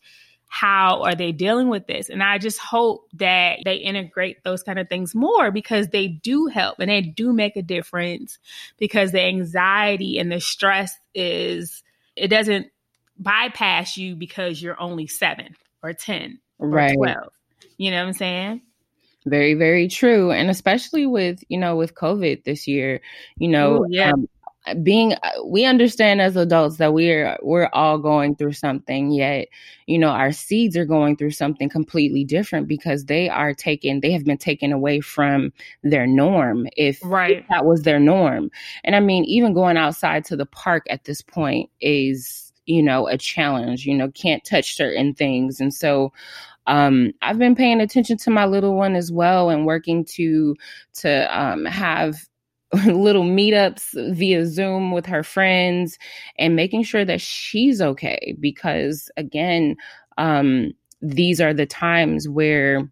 How 0.52 1.02
are 1.02 1.14
they 1.14 1.30
dealing 1.30 1.68
with 1.68 1.86
this? 1.86 2.08
And 2.08 2.24
I 2.24 2.38
just 2.38 2.58
hope 2.58 3.08
that 3.14 3.60
they 3.64 3.76
integrate 3.76 4.42
those 4.42 4.64
kind 4.64 4.80
of 4.80 4.88
things 4.88 5.14
more 5.14 5.52
because 5.52 5.88
they 5.88 6.08
do 6.08 6.46
help 6.46 6.80
and 6.80 6.90
they 6.90 7.02
do 7.02 7.32
make 7.32 7.56
a 7.56 7.62
difference 7.62 8.38
because 8.76 9.12
the 9.12 9.22
anxiety 9.22 10.18
and 10.18 10.30
the 10.30 10.40
stress 10.40 10.98
is, 11.14 11.84
it 12.16 12.28
doesn't 12.28 12.66
bypass 13.16 13.96
you 13.96 14.16
because 14.16 14.60
you're 14.60 14.80
only 14.80 15.06
seven 15.06 15.54
or 15.84 15.92
10 15.92 16.40
or 16.58 16.68
right. 16.68 16.96
12. 16.96 17.32
You 17.76 17.92
know 17.92 17.98
what 17.98 18.08
I'm 18.08 18.12
saying? 18.14 18.62
Very, 19.26 19.54
very 19.54 19.88
true. 19.88 20.30
And 20.30 20.50
especially 20.50 21.06
with, 21.06 21.44
you 21.48 21.58
know, 21.58 21.76
with 21.76 21.94
COVID 21.94 22.44
this 22.44 22.66
year, 22.66 23.00
you 23.36 23.48
know, 23.48 23.84
Ooh, 23.84 23.86
yeah. 23.88 24.12
Um, 24.12 24.28
being 24.82 25.14
we 25.46 25.64
understand 25.64 26.20
as 26.20 26.36
adults 26.36 26.76
that 26.76 26.92
we're 26.92 27.36
we're 27.42 27.70
all 27.72 27.98
going 27.98 28.36
through 28.36 28.52
something 28.52 29.10
yet 29.10 29.48
you 29.86 29.98
know 29.98 30.10
our 30.10 30.32
seeds 30.32 30.76
are 30.76 30.84
going 30.84 31.16
through 31.16 31.30
something 31.30 31.68
completely 31.68 32.24
different 32.24 32.68
because 32.68 33.06
they 33.06 33.28
are 33.28 33.54
taken 33.54 34.00
they 34.00 34.12
have 34.12 34.24
been 34.24 34.36
taken 34.36 34.70
away 34.70 35.00
from 35.00 35.50
their 35.82 36.06
norm 36.06 36.68
if, 36.76 37.00
right. 37.04 37.38
if 37.38 37.48
that 37.48 37.64
was 37.64 37.82
their 37.82 37.98
norm 37.98 38.50
and 38.84 38.94
i 38.94 39.00
mean 39.00 39.24
even 39.24 39.54
going 39.54 39.78
outside 39.78 40.24
to 40.24 40.36
the 40.36 40.46
park 40.46 40.84
at 40.90 41.04
this 41.04 41.22
point 41.22 41.70
is 41.80 42.52
you 42.66 42.82
know 42.82 43.08
a 43.08 43.16
challenge 43.16 43.86
you 43.86 43.94
know 43.94 44.10
can't 44.10 44.44
touch 44.44 44.76
certain 44.76 45.14
things 45.14 45.58
and 45.60 45.72
so 45.72 46.12
um, 46.66 47.12
I've 47.22 47.38
been 47.38 47.56
paying 47.56 47.80
attention 47.80 48.16
to 48.18 48.30
my 48.30 48.44
little 48.44 48.76
one 48.76 48.94
as 48.94 49.10
well 49.10 49.50
and 49.50 49.66
working 49.66 50.04
to 50.04 50.54
to 51.00 51.38
um, 51.40 51.64
have 51.64 52.28
little 52.86 53.24
meetups 53.24 54.14
via 54.14 54.46
Zoom 54.46 54.92
with 54.92 55.06
her 55.06 55.22
friends 55.22 55.98
and 56.38 56.54
making 56.56 56.84
sure 56.84 57.04
that 57.04 57.20
she's 57.20 57.80
okay. 57.80 58.36
Because 58.38 59.10
again, 59.16 59.76
um, 60.18 60.72
these 61.02 61.40
are 61.40 61.54
the 61.54 61.66
times 61.66 62.28
where 62.28 62.88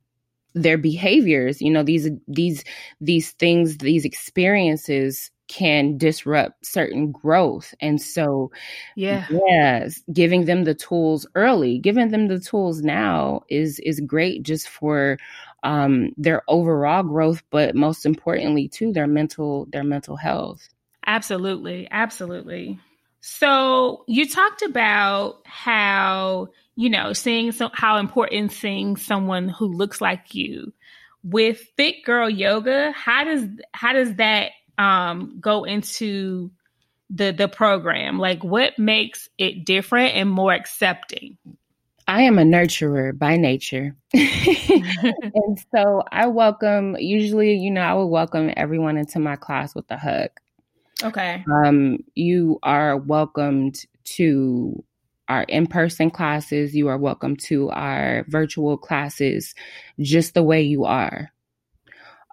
their 0.55 0.79
behaviors, 0.79 1.61
you 1.63 1.71
know, 1.71 1.83
these 1.83 2.09
these 2.27 2.65
these 3.01 3.33
things, 3.33 3.79
these 3.79 4.05
experiences 4.05 5.31
can 5.49 5.97
disrupt 5.97 6.65
certain 6.67 7.11
growth. 7.11 7.75
And 7.81 8.01
so, 8.01 8.51
yeah, 8.97 9.27
yes, 9.31 10.03
giving 10.13 10.45
them 10.45 10.65
the 10.65 10.75
tools 10.75 11.27
early, 11.35 11.79
giving 11.79 12.09
them 12.11 12.29
the 12.29 12.41
tools 12.41 12.83
now 12.83 13.43
is 13.49 13.79
is 13.81 14.01
great 14.01 14.43
just 14.43 14.69
for 14.69 15.19
um, 15.63 16.11
their 16.17 16.43
overall 16.49 17.03
growth, 17.03 17.43
but 17.51 17.75
most 17.75 18.07
importantly, 18.07 18.69
too, 18.69 18.93
their 18.93 19.07
mental 19.07 19.67
their 19.71 19.85
mental 19.85 20.17
health. 20.17 20.69
Absolutely, 21.07 21.89
absolutely. 21.91 22.79
So 23.21 24.05
you 24.07 24.29
talked 24.29 24.63
about 24.63 25.41
how 25.45 26.49
you 26.77 26.91
know 26.91 27.13
seeing 27.13 27.53
so 27.53 27.71
how 27.73 27.99
important 27.99 28.53
seeing 28.53 28.97
someone 28.97 29.49
who 29.49 29.67
looks 29.67 30.01
like 30.01 30.35
you 30.35 30.73
with 31.23 31.61
Fit 31.77 32.05
Girl 32.05 32.31
Yoga. 32.31 32.93
How 32.93 33.25
does 33.25 33.49
how 33.73 33.93
does 33.93 34.15
that 34.17 34.53
um, 34.77 35.39
go 35.41 35.65
into 35.65 36.51
the 37.11 37.33
the 37.33 37.49
program? 37.49 38.19
Like, 38.19 38.45
what 38.45 38.79
makes 38.79 39.29
it 39.39 39.65
different 39.65 40.15
and 40.15 40.31
more 40.31 40.53
accepting? 40.53 41.39
I 42.09 42.23
am 42.23 42.39
a 42.39 42.43
nurturer 42.43 43.17
by 43.17 43.37
nature. 43.37 43.95
and 44.15 45.63
so 45.75 46.03
I 46.11 46.27
welcome, 46.27 46.97
usually, 46.99 47.55
you 47.55 47.71
know, 47.71 47.83
I 47.83 47.93
would 47.93 48.07
welcome 48.07 48.51
everyone 48.57 48.97
into 48.97 49.19
my 49.19 49.37
class 49.37 49.75
with 49.75 49.85
a 49.91 49.99
hug. 49.99 50.31
Okay. 51.05 51.45
Um, 51.53 51.99
you 52.15 52.59
are 52.63 52.97
welcomed 52.97 53.85
to 54.05 54.83
our 55.29 55.43
in 55.43 55.67
person 55.67 56.11
classes. 56.11 56.75
You 56.75 56.89
are 56.89 56.97
welcome 56.97 57.37
to 57.37 57.69
our 57.71 58.25
virtual 58.29 58.79
classes 58.79 59.55
just 60.01 60.33
the 60.33 60.43
way 60.43 60.63
you 60.63 60.87
are 60.87 61.31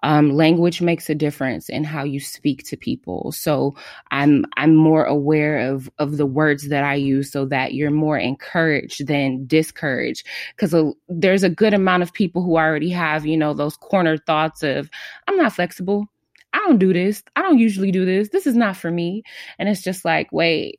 um, 0.06 0.30
language 0.30 0.80
makes 0.80 1.10
a 1.10 1.16
difference 1.16 1.68
in 1.68 1.82
how 1.82 2.04
you 2.04 2.20
speak 2.20 2.62
to 2.66 2.76
people. 2.76 3.32
So 3.32 3.74
I'm 4.12 4.46
I'm 4.56 4.76
more 4.76 5.04
aware 5.04 5.58
of 5.58 5.90
of 5.98 6.16
the 6.16 6.26
words 6.26 6.68
that 6.68 6.84
I 6.84 6.94
use, 6.94 7.32
so 7.32 7.44
that 7.46 7.74
you're 7.74 7.90
more 7.90 8.16
encouraged 8.16 9.08
than 9.08 9.48
discouraged. 9.48 10.24
Because 10.54 10.94
there's 11.08 11.42
a 11.42 11.50
good 11.50 11.74
amount 11.74 12.04
of 12.04 12.12
people 12.12 12.44
who 12.44 12.56
already 12.56 12.90
have 12.90 13.26
you 13.26 13.36
know 13.36 13.52
those 13.52 13.76
corner 13.76 14.16
thoughts 14.16 14.62
of 14.62 14.88
I'm 15.26 15.36
not 15.36 15.54
flexible. 15.54 16.06
I 16.52 16.58
don't 16.58 16.78
do 16.78 16.92
this. 16.92 17.24
I 17.34 17.42
don't 17.42 17.58
usually 17.58 17.90
do 17.90 18.04
this. 18.04 18.28
This 18.28 18.46
is 18.46 18.54
not 18.54 18.76
for 18.76 18.92
me. 18.92 19.24
And 19.58 19.68
it's 19.68 19.82
just 19.82 20.04
like, 20.04 20.30
wait, 20.30 20.78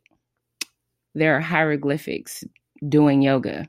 there 1.15 1.35
are 1.35 1.41
hieroglyphics 1.41 2.45
doing 2.87 3.21
yoga. 3.21 3.67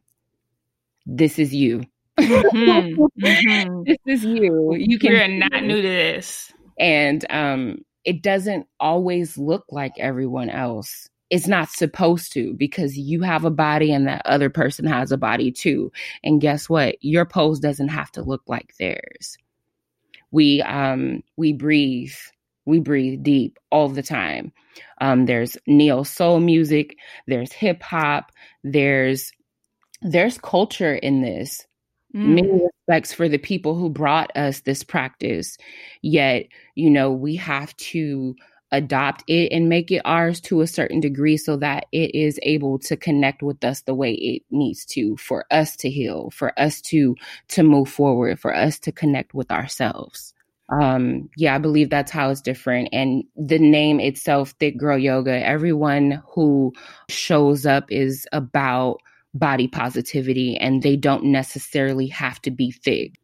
This 1.04 1.40
is 1.40 1.52
you. 1.52 1.82
Mm-hmm. 2.18 3.04
Mm-hmm. 3.18 3.82
this 3.84 3.98
is 4.06 4.24
you. 4.24 4.74
You 4.76 4.98
can 4.98 5.12
You're 5.12 5.28
not 5.28 5.64
new 5.64 5.82
to 5.82 5.88
this. 5.88 6.52
And 6.78 7.24
um, 7.30 7.78
it 8.04 8.22
doesn't 8.22 8.66
always 8.78 9.36
look 9.36 9.64
like 9.70 9.92
everyone 9.98 10.50
else. 10.50 11.08
It's 11.30 11.46
not 11.46 11.68
supposed 11.68 12.32
to 12.32 12.54
because 12.54 12.96
you 12.96 13.22
have 13.22 13.44
a 13.44 13.50
body 13.50 13.92
and 13.92 14.06
that 14.06 14.22
other 14.24 14.50
person 14.50 14.86
has 14.86 15.12
a 15.12 15.18
body 15.18 15.50
too. 15.52 15.92
And 16.22 16.40
guess 16.40 16.68
what? 16.68 16.96
Your 17.00 17.26
pose 17.26 17.60
doesn't 17.60 17.88
have 17.88 18.10
to 18.12 18.22
look 18.22 18.42
like 18.46 18.74
theirs. 18.78 19.36
We 20.30 20.62
um 20.62 21.22
we 21.36 21.52
breathe 21.52 22.14
we 22.64 22.80
breathe 22.80 23.22
deep 23.22 23.58
all 23.70 23.88
the 23.88 24.02
time. 24.02 24.52
Um, 25.00 25.26
there's 25.26 25.56
neo 25.66 26.02
soul 26.02 26.38
music, 26.40 26.96
there's 27.26 27.52
hip 27.52 27.82
hop, 27.82 28.30
there's 28.62 29.32
there's 30.02 30.38
culture 30.38 30.94
in 30.94 31.22
this 31.22 31.66
mm. 32.14 32.26
many 32.34 32.60
respects 32.64 33.12
for 33.12 33.28
the 33.28 33.38
people 33.38 33.74
who 33.74 33.90
brought 33.90 34.36
us 34.36 34.60
this 34.60 34.82
practice. 34.82 35.56
Yet, 36.02 36.46
you 36.74 36.90
know, 36.90 37.12
we 37.12 37.36
have 37.36 37.76
to 37.76 38.34
adopt 38.70 39.24
it 39.28 39.50
and 39.50 39.68
make 39.68 39.90
it 39.90 40.02
ours 40.04 40.40
to 40.40 40.60
a 40.60 40.66
certain 40.66 41.00
degree 41.00 41.36
so 41.36 41.56
that 41.56 41.86
it 41.92 42.14
is 42.14 42.38
able 42.42 42.78
to 42.78 42.96
connect 42.96 43.42
with 43.42 43.62
us 43.64 43.82
the 43.82 43.94
way 43.94 44.12
it 44.12 44.42
needs 44.50 44.84
to 44.84 45.16
for 45.16 45.46
us 45.50 45.74
to 45.76 45.88
heal 45.88 46.30
for 46.30 46.58
us 46.58 46.80
to 46.82 47.16
to 47.48 47.62
move 47.62 47.88
forward 47.88 48.38
for 48.38 48.54
us 48.54 48.78
to 48.78 48.92
connect 48.92 49.32
with 49.32 49.50
ourselves 49.50 50.34
um 50.68 51.30
yeah 51.36 51.54
i 51.54 51.58
believe 51.58 51.88
that's 51.88 52.10
how 52.10 52.28
it's 52.28 52.42
different 52.42 52.90
and 52.92 53.24
the 53.36 53.58
name 53.58 54.00
itself 54.00 54.50
thick 54.60 54.76
girl 54.76 54.98
yoga 54.98 55.44
everyone 55.46 56.22
who 56.28 56.70
shows 57.08 57.64
up 57.64 57.90
is 57.90 58.26
about 58.32 58.98
body 59.34 59.68
positivity 59.68 60.56
and 60.56 60.82
they 60.82 60.96
don't 60.96 61.24
necessarily 61.24 62.06
have 62.06 62.40
to 62.42 62.50
be 62.50 62.70
thick 62.70 63.14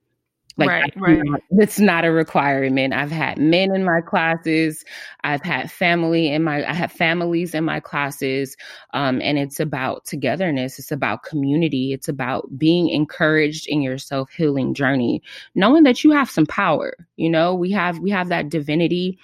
like 0.57 0.69
right, 0.69 0.95
right. 0.97 1.21
Not, 1.25 1.41
it's 1.51 1.81
not 1.81 2.05
a 2.05 2.13
requirement. 2.13 2.95
I've 2.95 3.11
had 3.11 3.39
men 3.39 3.75
in 3.75 3.85
my 3.85 4.01
classes. 4.01 4.85
I've 5.25 5.43
had 5.43 5.71
family 5.71 6.33
in 6.33 6.45
my. 6.45 6.65
I 6.65 6.73
have 6.73 6.93
families 6.93 7.55
in 7.55 7.65
my 7.65 7.81
classes, 7.81 8.57
um, 8.93 9.21
and 9.21 9.37
it's 9.37 9.59
about 9.59 10.05
togetherness. 10.05 10.79
It's 10.79 10.93
about 10.93 11.25
community. 11.25 11.93
It's 11.93 12.09
about 12.09 12.57
being 12.57 12.89
encouraged 12.89 13.67
in 13.69 13.83
your 13.83 13.99
self 13.99 14.31
healing 14.31 14.75
journey, 14.75 15.23
knowing 15.57 15.83
that 15.85 16.05
you 16.05 16.13
have 16.13 16.31
some 16.31 16.47
power. 16.47 16.95
You 17.17 17.31
know, 17.31 17.53
we 17.55 17.73
have 17.73 17.99
we 17.99 18.11
have 18.11 18.29
that 18.29 18.49
divinity, 18.49 19.19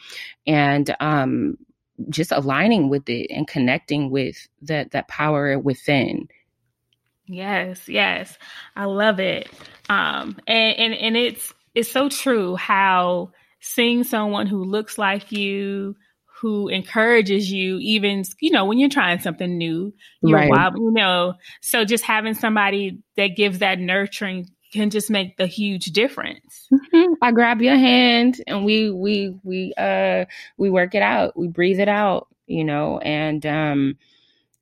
and 0.49 0.97
um, 0.99 1.57
just 2.09 2.33
aligning 2.33 2.89
with 2.89 3.09
it 3.09 3.31
and 3.31 3.47
connecting 3.47 4.11
with 4.11 4.49
that 4.63 4.91
that 4.91 5.07
power 5.07 5.61
within 5.61 6.27
Yes, 7.31 7.89
yes. 7.89 8.37
I 8.77 8.85
love 8.85 9.21
it. 9.21 9.49
Um 9.89 10.39
and 10.47 10.77
and, 10.79 10.95
and 10.95 11.17
it's 11.17 11.53
it's 11.75 11.91
so 11.91 12.09
true 12.09 12.57
how 12.57 13.31
seeing 13.61 14.05
someone 14.05 14.47
who 14.47 14.65
looks 14.65 14.99
like 14.99 15.31
you, 15.33 15.95
who 16.41 16.69
encourages 16.69 17.53
you 17.53 17.79
even 17.81 18.25
you 18.41 18.51
know 18.51 18.65
when 18.65 18.79
you're 18.79 18.89
trying 18.89 19.21
something 19.21 19.59
new 19.59 19.93
you're 20.23 20.39
right. 20.39 20.49
wild 20.49 20.75
you 20.77 20.91
know 20.91 21.35
so 21.61 21.85
just 21.85 22.03
having 22.03 22.35
somebody 22.35 22.99
that 23.17 23.37
gives 23.37 23.59
that 23.59 23.79
nurturing 23.79 24.49
can 24.73 24.89
just 24.89 25.11
make 25.11 25.37
the 25.37 25.47
huge 25.47 25.87
difference 25.87 26.69
mm-hmm. 26.73 27.13
i 27.21 27.31
grab 27.31 27.61
your 27.61 27.77
hand 27.77 28.43
and 28.47 28.65
we 28.65 28.91
we 28.91 29.37
we 29.43 29.75
uh 29.77 30.25
we 30.57 30.71
work 30.71 30.95
it 30.95 31.03
out 31.03 31.37
we 31.37 31.47
breathe 31.47 31.79
it 31.79 31.89
out 31.89 32.29
you 32.47 32.65
know 32.65 32.99
and 33.01 33.45
um 33.45 33.99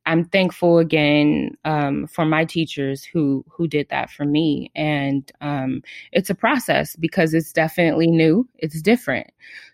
I'm 0.08 0.24
thankful 0.24 0.78
again 0.78 1.54
um, 1.66 2.06
for 2.06 2.24
my 2.24 2.46
teachers 2.46 3.04
who 3.04 3.44
who 3.46 3.68
did 3.68 3.90
that 3.90 4.10
for 4.10 4.24
me, 4.24 4.72
and 4.74 5.30
um, 5.42 5.82
it's 6.12 6.30
a 6.30 6.34
process 6.34 6.96
because 6.96 7.34
it's 7.34 7.52
definitely 7.52 8.06
new, 8.06 8.48
it's 8.56 8.80
different. 8.80 9.26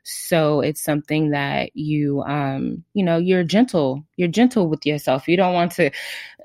So 0.02 0.60
it's 0.60 0.82
something 0.82 1.30
that 1.30 1.70
you 1.76 2.22
um, 2.22 2.82
you 2.94 3.04
know 3.04 3.16
you're 3.16 3.44
gentle, 3.44 4.04
you're 4.16 4.26
gentle 4.26 4.68
with 4.68 4.84
yourself. 4.84 5.28
You 5.28 5.36
don't 5.36 5.54
want 5.54 5.70
to. 5.72 5.92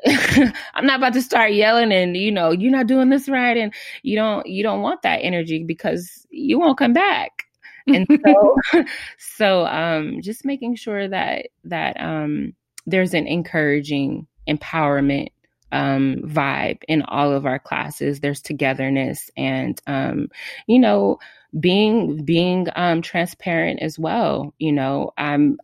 I'm 0.76 0.86
not 0.86 1.00
about 1.00 1.14
to 1.14 1.22
start 1.22 1.54
yelling 1.54 1.92
and 1.92 2.16
you 2.16 2.32
know 2.32 2.52
you're 2.52 2.72
not 2.72 2.86
doing 2.86 3.10
this 3.10 3.28
right, 3.28 3.58
and 3.58 3.74
you 4.04 4.16
don't 4.16 4.46
you 4.46 4.62
don't 4.62 4.84
want 4.84 5.02
that 5.02 5.18
energy 5.24 5.64
because 5.64 6.28
you 6.30 6.60
won't 6.60 6.78
come 6.78 6.94
back. 6.94 7.44
And 7.88 8.06
so 8.24 8.56
so 9.18 9.66
um, 9.66 10.22
just 10.22 10.46
making 10.46 10.76
sure 10.76 11.08
that 11.08 11.48
that 11.64 12.00
um, 12.00 12.54
there's 12.86 13.14
an 13.14 13.28
encouraging 13.28 14.28
empowerment 14.48 15.30
um, 15.72 16.18
vibe 16.26 16.80
in 16.88 17.04
all 17.04 17.32
of 17.32 17.46
our 17.46 17.60
classes. 17.60 18.20
There's 18.20 18.42
togetherness 18.42 19.30
and, 19.38 19.80
um, 19.88 20.30
you 20.68 20.80
know, 20.80 21.20
being 21.60 22.26
being 22.26 22.68
um, 22.76 23.02
transparent 23.02 23.82
as 23.82 23.98
well. 23.98 24.54
You 24.60 24.72
know, 24.72 25.12
I'm 25.18 25.58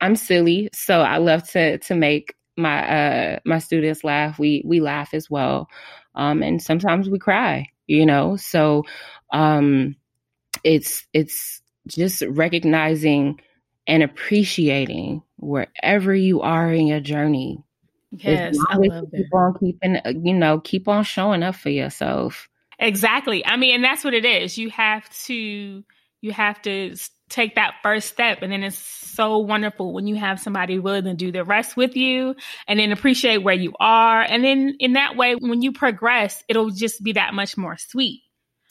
I'm 0.00 0.16
silly, 0.16 0.70
so 0.72 1.00
I 1.00 1.18
love 1.18 1.48
to 1.50 1.78
to 1.78 1.94
make 1.94 2.34
my 2.56 2.88
uh, 2.88 3.38
my 3.44 3.58
students 3.58 4.04
laugh. 4.04 4.38
We 4.38 4.62
we 4.64 4.80
laugh 4.80 5.14
as 5.14 5.30
well, 5.30 5.68
um, 6.14 6.42
and 6.42 6.60
sometimes 6.60 7.08
we 7.08 7.18
cry. 7.18 7.68
You 7.86 8.06
know, 8.06 8.36
so 8.36 8.84
um, 9.32 9.96
it's 10.64 11.06
it's 11.12 11.62
just 11.86 12.22
recognizing 12.22 13.40
and 13.86 14.02
appreciating 14.02 15.22
wherever 15.38 16.14
you 16.14 16.40
are 16.42 16.72
in 16.72 16.86
your 16.86 17.00
journey. 17.00 17.62
Yes, 18.12 18.56
I 18.68 18.76
love 18.76 19.10
keep 19.14 19.30
that. 19.30 19.36
on 19.36 19.54
keeping, 19.58 20.24
you 20.24 20.34
know, 20.34 20.60
keep 20.60 20.88
on 20.88 21.04
showing 21.04 21.42
up 21.42 21.54
for 21.54 21.70
yourself. 21.70 22.48
Exactly. 22.78 23.44
I 23.46 23.56
mean, 23.56 23.76
and 23.76 23.84
that's 23.84 24.02
what 24.02 24.14
it 24.14 24.24
is. 24.24 24.58
You 24.58 24.70
have 24.70 25.08
to, 25.26 25.84
you 26.20 26.32
have 26.32 26.60
to 26.62 26.94
take 27.28 27.54
that 27.54 27.74
first 27.82 28.08
step, 28.08 28.42
and 28.42 28.50
then 28.50 28.64
it's 28.64 28.76
so 28.76 29.38
wonderful 29.38 29.92
when 29.92 30.08
you 30.08 30.16
have 30.16 30.40
somebody 30.40 30.80
willing 30.80 31.04
to 31.04 31.14
do 31.14 31.30
the 31.30 31.44
rest 31.44 31.76
with 31.76 31.96
you, 31.96 32.34
and 32.66 32.80
then 32.80 32.90
appreciate 32.90 33.38
where 33.38 33.54
you 33.54 33.72
are, 33.78 34.22
and 34.22 34.42
then 34.42 34.76
in 34.80 34.94
that 34.94 35.16
way, 35.16 35.36
when 35.36 35.62
you 35.62 35.70
progress, 35.70 36.42
it'll 36.48 36.70
just 36.70 37.02
be 37.04 37.12
that 37.12 37.32
much 37.32 37.56
more 37.56 37.76
sweet. 37.76 38.22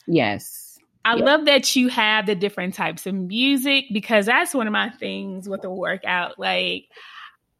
Yes. 0.05 0.68
I 1.05 1.15
yep. 1.15 1.25
love 1.25 1.45
that 1.45 1.75
you 1.75 1.87
have 1.89 2.25
the 2.25 2.35
different 2.35 2.73
types 2.73 3.05
of 3.05 3.13
music 3.15 3.85
because 3.93 4.25
that's 4.25 4.53
one 4.53 4.67
of 4.67 4.73
my 4.73 4.89
things 4.89 5.47
with 5.47 5.61
the 5.61 5.69
workout. 5.69 6.37
Like 6.37 6.85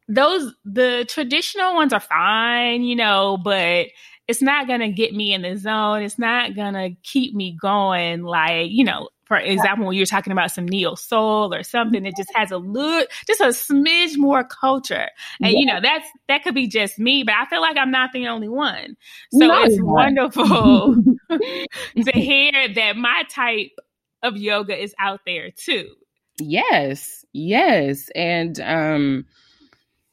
those, 0.08 0.54
the 0.66 1.06
traditional 1.08 1.76
ones 1.76 1.94
are 1.94 2.00
fine, 2.00 2.84
you 2.84 2.96
know, 2.96 3.38
but 3.38 3.88
it's 4.28 4.42
not 4.42 4.68
going 4.68 4.82
to 4.82 4.90
get 4.90 5.14
me 5.14 5.34
in 5.34 5.42
the 5.42 5.58
zone. 5.58 6.04
It's 6.04 6.20
not 6.20 6.56
going 6.56 6.74
to 6.74 6.92
keep 7.04 7.34
me 7.34 7.58
going. 7.60 8.24
Like, 8.24 8.70
you 8.70 8.84
know, 8.84 9.10
for 9.30 9.38
example, 9.38 9.86
when 9.86 9.96
you're 9.96 10.08
talking 10.08 10.34
about 10.34 10.50
some 10.50 10.68
neo 10.68 10.96
soul 10.96 11.54
or 11.54 11.62
something 11.62 12.02
that 12.02 12.18
just 12.18 12.32
has 12.34 12.50
a 12.50 12.58
look, 12.58 13.10
just 13.28 13.40
a 13.40 13.50
smidge 13.50 14.18
more 14.18 14.44
culture. 14.44 15.08
And 15.40 15.54
yeah. 15.54 15.60
you 15.60 15.66
know, 15.68 15.80
that's 15.80 16.08
that 16.28 16.44
could 16.44 16.56
be 16.56 16.68
just 16.68 16.98
me, 16.98 17.22
but 17.24 17.36
I 17.36 17.46
feel 17.46 17.62
like 17.62 17.78
I'm 17.78 17.92
not 17.92 18.12
the 18.12 18.28
only 18.28 18.50
one. 18.50 18.98
So 19.32 19.38
no, 19.38 19.64
it's 19.64 19.80
wonderful 19.80 20.96
to 21.30 22.12
hear 22.12 22.74
that 22.74 22.98
my 22.98 23.24
type 23.30 23.72
of 24.24 24.36
yoga 24.36 24.76
is 24.76 24.96
out 24.98 25.22
there 25.28 25.52
too. 25.52 25.94
Yes, 26.40 27.24
yes. 27.32 28.10
And 28.16 28.60
um 28.60 29.26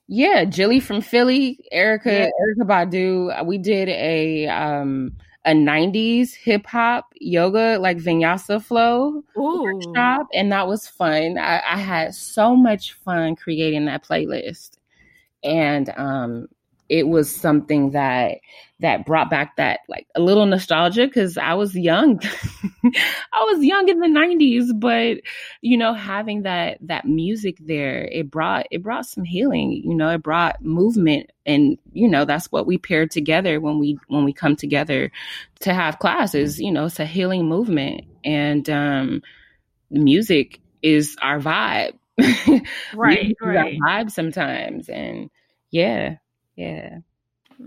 yeah, 0.09 0.45
Jilly 0.45 0.79
from 0.79 1.01
Philly, 1.01 1.65
Erykah, 1.73 2.05
yeah. 2.05 2.29
Erykah 2.29 2.69
Badu. 2.69 3.47
We 3.47 3.57
did 3.57 3.89
a 3.89 4.47
um 4.49 5.17
a 5.47 5.53
90s 5.53 6.35
hip 6.35 6.67
hop 6.67 7.13
yoga, 7.15 7.79
like 7.79 7.99
vinyasa 7.99 8.61
flow 8.63 9.23
Ooh. 9.39 9.63
workshop. 9.63 10.27
And 10.35 10.51
that 10.51 10.67
was 10.67 10.89
fun. 10.89 11.39
I, 11.39 11.63
I, 11.65 11.77
had 11.77 12.15
so 12.15 12.57
much 12.57 12.95
fun 12.95 13.37
creating 13.37 13.85
that 13.85 14.05
playlist. 14.05 14.79
And 15.45 15.89
um, 15.97 16.49
it 16.89 17.09
was 17.09 17.35
something 17.35 17.91
that 17.93 18.39
that 18.81 19.07
brought 19.07 19.31
back 19.31 19.57
that 19.57 19.81
like 19.89 20.07
a 20.15 20.21
little 20.21 20.45
nostalgia 20.45 21.07
because 21.07 21.39
I 21.39 21.55
was 21.55 21.75
young. 21.75 22.21
I 22.85 23.45
was 23.45 23.65
young 23.65 23.89
in 23.89 24.01
the 24.01 24.07
90s, 24.07 24.79
but 24.79 25.23
you 25.63 25.79
know, 25.79 25.95
having 25.95 26.43
that 26.43 26.79
that 26.83 27.07
music 27.07 27.57
there, 27.61 28.07
it 28.13 28.31
brought 28.31 28.67
it 28.71 28.83
brought 28.83 29.07
some 29.07 29.25
healing, 29.25 29.83
you 29.85 29.95
know, 29.95 30.11
it 30.11 30.23
brought 30.23 30.63
movement 30.63 31.31
and 31.47 31.79
you 31.93 32.09
know, 32.09 32.25
that's 32.25 32.53
what 32.53 32.67
we 32.67 32.77
paired 32.77 33.11
together 33.11 33.61
when 33.61 33.79
we 33.79 33.99
when 34.09 34.25
we 34.25 34.33
come 34.33 34.57
together 34.57 35.11
to 35.61 35.73
have 35.73 35.99
classes, 35.99 36.61
you 36.61 36.71
know, 36.71 36.85
it's 36.85 37.01
a 37.01 37.07
healing 37.07 37.49
movement 37.49 38.03
and 38.25 38.69
um 38.69 39.23
music 39.91 40.61
is 40.83 41.17
our 41.23 41.41
vibe. 41.41 41.95
right, 42.95 43.37
right. 43.43 43.79
vibe 43.79 44.11
sometimes 44.11 44.89
and 44.89 45.31
yeah, 45.71 46.17
yeah. 46.57 46.99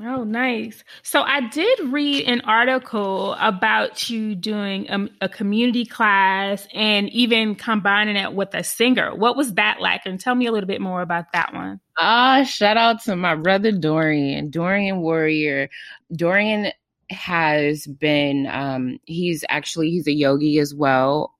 Oh, 0.04 0.24
nice. 0.24 0.84
So 1.02 1.22
I 1.22 1.48
did 1.48 1.80
read 1.86 2.26
an 2.28 2.42
article 2.42 3.34
about 3.40 4.10
you 4.10 4.36
doing 4.36 4.88
a, 4.90 5.26
a, 5.26 5.30
community 5.30 5.84
class 5.84 6.68
and 6.76 7.10
even 7.10 7.56
combining 7.56 8.16
it 8.16 8.34
with 8.34 8.54
a 8.54 8.64
singer. 8.64 9.16
What 9.16 9.36
was 9.36 9.56
that 9.56 9.82
like? 9.82 10.02
And 10.06 10.20
tell 10.20 10.36
me 10.36 10.46
a 10.46 10.52
little 10.52 10.68
bit 10.68 10.80
more 10.80 11.02
about 11.02 11.32
that 11.34 11.54
one. 11.54 11.80
Ah, 11.98 12.44
shout 12.44 12.78
out 12.78 13.02
to 13.04 13.16
my 13.16 13.36
brother 13.36 13.72
Dorian, 13.72 14.52
Dorian 14.52 15.02
Warrior. 15.02 15.70
Dorian 16.16 16.72
has 17.10 17.88
been, 17.88 18.46
um, 18.46 19.00
he's 19.06 19.44
actually, 19.50 19.90
he's 19.90 20.08
a 20.08 20.14
yogi 20.14 20.60
as 20.60 20.76
well. 20.76 21.34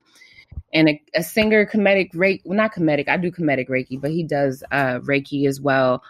And 0.72 0.88
a, 0.88 1.02
a 1.14 1.22
singer, 1.22 1.66
Kemetic 1.66 2.12
Reiki, 2.14 2.42
well, 2.44 2.56
not 2.56 2.74
Kemetic, 2.74 3.08
I 3.08 3.16
do 3.16 3.30
Kemetic 3.30 3.68
Reiki, 3.68 4.00
but 4.00 4.10
he 4.10 4.24
does 4.24 4.64
uh, 4.72 4.98
Reiki 5.00 5.46
as 5.46 5.60
well 5.60 6.02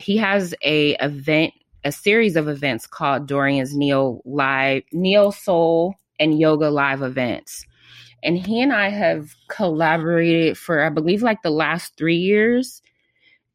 he 0.00 0.16
has 0.16 0.54
a 0.62 0.94
event 0.96 1.52
a 1.84 1.92
series 1.92 2.36
of 2.36 2.48
events 2.48 2.86
called 2.86 3.26
Dorian's 3.26 3.74
Neo 3.74 4.20
Live, 4.24 4.82
Neo 4.92 5.30
Soul 5.30 5.94
and 6.18 6.38
Yoga 6.38 6.68
Live 6.68 7.00
events. 7.00 7.64
And 8.22 8.36
he 8.36 8.60
and 8.60 8.72
I 8.72 8.90
have 8.90 9.34
collaborated 9.48 10.58
for, 10.58 10.82
I 10.82 10.90
believe, 10.90 11.22
like 11.22 11.40
the 11.42 11.50
last 11.50 11.96
three 11.96 12.16
years. 12.18 12.82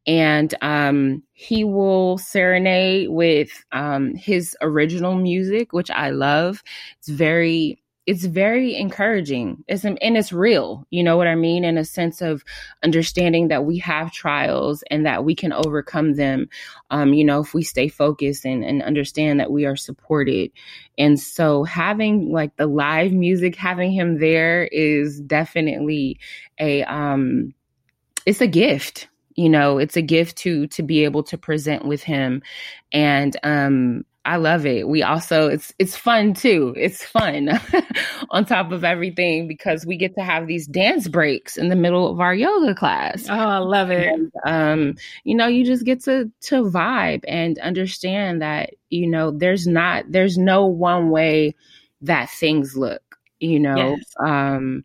And 0.08 0.54
um, 0.60 1.22
he 1.34 1.62
will 1.62 2.18
serenade 2.18 3.10
with 3.10 3.64
um, 3.70 4.14
his 4.16 4.56
original 4.60 5.14
music, 5.14 5.72
which 5.72 5.90
I 5.90 6.10
love. 6.10 6.62
It's 6.98 7.08
very 7.08 7.80
it's 8.06 8.24
very 8.24 8.76
encouraging. 8.76 9.64
It's 9.66 9.84
and 9.84 9.98
it's 10.00 10.32
real 10.32 10.86
you 10.90 11.02
know 11.02 11.16
what 11.16 11.26
i 11.26 11.34
mean? 11.34 11.64
In 11.64 11.76
a 11.76 11.84
sense 11.84 12.22
of 12.22 12.44
understanding 12.82 13.48
that 13.48 13.64
we 13.64 13.78
have 13.78 14.12
trials 14.12 14.84
and 14.90 15.04
that 15.06 15.24
we 15.24 15.34
can 15.34 15.52
overcome 15.52 16.14
them 16.14 16.48
um, 16.90 17.12
you 17.12 17.24
know 17.24 17.40
if 17.40 17.52
we 17.52 17.62
stay 17.62 17.88
focused 17.88 18.44
and, 18.44 18.64
and 18.64 18.82
understand 18.82 19.40
that 19.40 19.50
we 19.50 19.66
are 19.66 19.76
supported. 19.76 20.52
And 20.96 21.18
so 21.18 21.64
having 21.64 22.30
like 22.32 22.56
the 22.56 22.66
live 22.66 23.12
music 23.12 23.56
having 23.56 23.92
him 23.92 24.18
there 24.18 24.64
is 24.64 25.20
definitely 25.20 26.18
a 26.58 26.84
um 26.84 27.54
it's 28.24 28.40
a 28.40 28.46
gift 28.46 29.08
you 29.38 29.50
know? 29.50 29.76
It's 29.76 29.98
a 29.98 30.02
gift 30.02 30.38
to 30.38 30.66
to 30.68 30.82
be 30.82 31.04
able 31.04 31.22
to 31.24 31.36
present 31.36 31.84
with 31.84 32.02
him. 32.02 32.42
And 32.90 33.36
um 33.42 34.04
I 34.26 34.36
love 34.36 34.66
it. 34.66 34.88
We 34.88 35.04
also 35.04 35.48
it's 35.48 35.72
it's 35.78 35.96
fun 35.96 36.34
too. 36.34 36.74
It's 36.76 37.04
fun 37.04 37.48
on 38.30 38.44
top 38.44 38.72
of 38.72 38.82
everything 38.82 39.46
because 39.46 39.86
we 39.86 39.96
get 39.96 40.16
to 40.16 40.24
have 40.24 40.48
these 40.48 40.66
dance 40.66 41.06
breaks 41.06 41.56
in 41.56 41.68
the 41.68 41.76
middle 41.76 42.10
of 42.10 42.18
our 42.18 42.34
yoga 42.34 42.74
class. 42.74 43.26
Oh, 43.30 43.34
I 43.34 43.58
love 43.58 43.92
it. 43.92 44.08
And, 44.08 44.32
um, 44.44 44.94
you 45.22 45.36
know, 45.36 45.46
you 45.46 45.64
just 45.64 45.84
get 45.84 46.02
to 46.04 46.30
to 46.42 46.64
vibe 46.64 47.22
and 47.28 47.56
understand 47.60 48.42
that 48.42 48.70
you 48.90 49.06
know 49.06 49.30
there's 49.30 49.68
not 49.68 50.04
there's 50.10 50.36
no 50.36 50.66
one 50.66 51.10
way 51.10 51.54
that 52.02 52.28
things 52.28 52.76
look. 52.76 53.02
You 53.38 53.60
know, 53.60 53.96
yes. 53.96 54.14
um, 54.18 54.84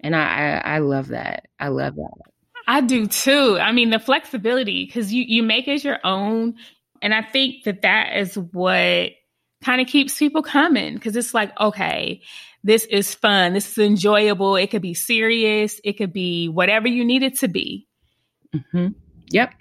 and 0.00 0.14
I, 0.14 0.60
I 0.62 0.74
I 0.74 0.78
love 0.80 1.08
that. 1.08 1.46
I 1.58 1.68
love 1.68 1.96
that. 1.96 2.18
I 2.66 2.82
do 2.82 3.06
too. 3.06 3.58
I 3.58 3.72
mean, 3.72 3.88
the 3.88 3.98
flexibility 3.98 4.84
because 4.84 5.10
you 5.10 5.24
you 5.26 5.42
make 5.42 5.68
it 5.68 5.84
your 5.84 6.00
own. 6.04 6.56
And 7.02 7.14
I 7.14 7.22
think 7.22 7.64
that 7.64 7.82
that 7.82 8.16
is 8.16 8.36
what 8.36 9.10
kind 9.62 9.80
of 9.80 9.86
keeps 9.86 10.18
people 10.18 10.42
coming 10.42 10.94
because 10.94 11.16
it's 11.16 11.34
like, 11.34 11.58
okay, 11.58 12.22
this 12.62 12.84
is 12.86 13.14
fun. 13.14 13.52
This 13.52 13.70
is 13.70 13.78
enjoyable. 13.78 14.56
It 14.56 14.70
could 14.70 14.82
be 14.82 14.94
serious. 14.94 15.80
It 15.84 15.94
could 15.94 16.12
be 16.12 16.48
whatever 16.48 16.88
you 16.88 17.04
need 17.04 17.22
it 17.22 17.38
to 17.40 17.48
be. 17.48 17.86
Mm-hmm. 18.54 18.88
Yep. 19.30 19.52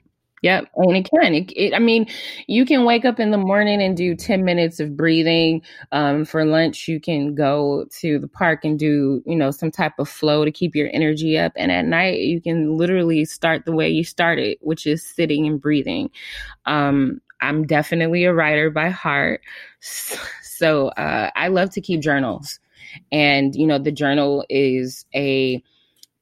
Yep. 0.43 0.67
And 0.75 0.97
it 0.97 1.09
can. 1.09 1.33
It, 1.33 1.51
it, 1.55 1.73
I 1.73 1.79
mean, 1.79 2.05
you 2.47 2.65
can 2.65 2.83
wake 2.83 3.05
up 3.05 3.17
in 3.19 3.31
the 3.31 3.37
morning 3.37 3.81
and 3.81 3.95
do 3.95 4.13
10 4.13 4.43
minutes 4.43 4.81
of 4.81 4.97
breathing. 4.97 5.61
Um, 5.93 6.25
for 6.25 6.43
lunch, 6.45 6.87
you 6.89 6.99
can 6.99 7.33
go 7.33 7.85
to 8.01 8.19
the 8.19 8.27
park 8.27 8.65
and 8.65 8.77
do, 8.77 9.23
you 9.25 9.37
know, 9.37 9.51
some 9.51 9.71
type 9.71 9.93
of 9.99 10.09
flow 10.09 10.43
to 10.43 10.51
keep 10.51 10.75
your 10.75 10.89
energy 10.93 11.37
up. 11.37 11.53
And 11.55 11.71
at 11.71 11.85
night, 11.85 12.19
you 12.19 12.41
can 12.41 12.77
literally 12.77 13.23
start 13.23 13.63
the 13.65 13.71
way 13.71 13.89
you 13.89 14.03
started, 14.03 14.57
which 14.61 14.85
is 14.85 15.01
sitting 15.01 15.47
and 15.47 15.61
breathing. 15.61 16.09
Um, 16.65 17.21
I'm 17.41 17.67
definitely 17.67 18.25
a 18.25 18.33
writer 18.33 18.69
by 18.69 18.89
heart. 18.89 19.41
So 20.53 20.89
uh, 20.89 21.31
I 21.35 21.49
love 21.49 21.71
to 21.71 21.81
keep 21.81 22.01
journals. 22.01 22.59
And, 23.11 23.55
you 23.55 23.67
know, 23.67 23.79
the 23.79 23.91
journal 23.91 24.45
is 24.49 25.05
a 25.15 25.61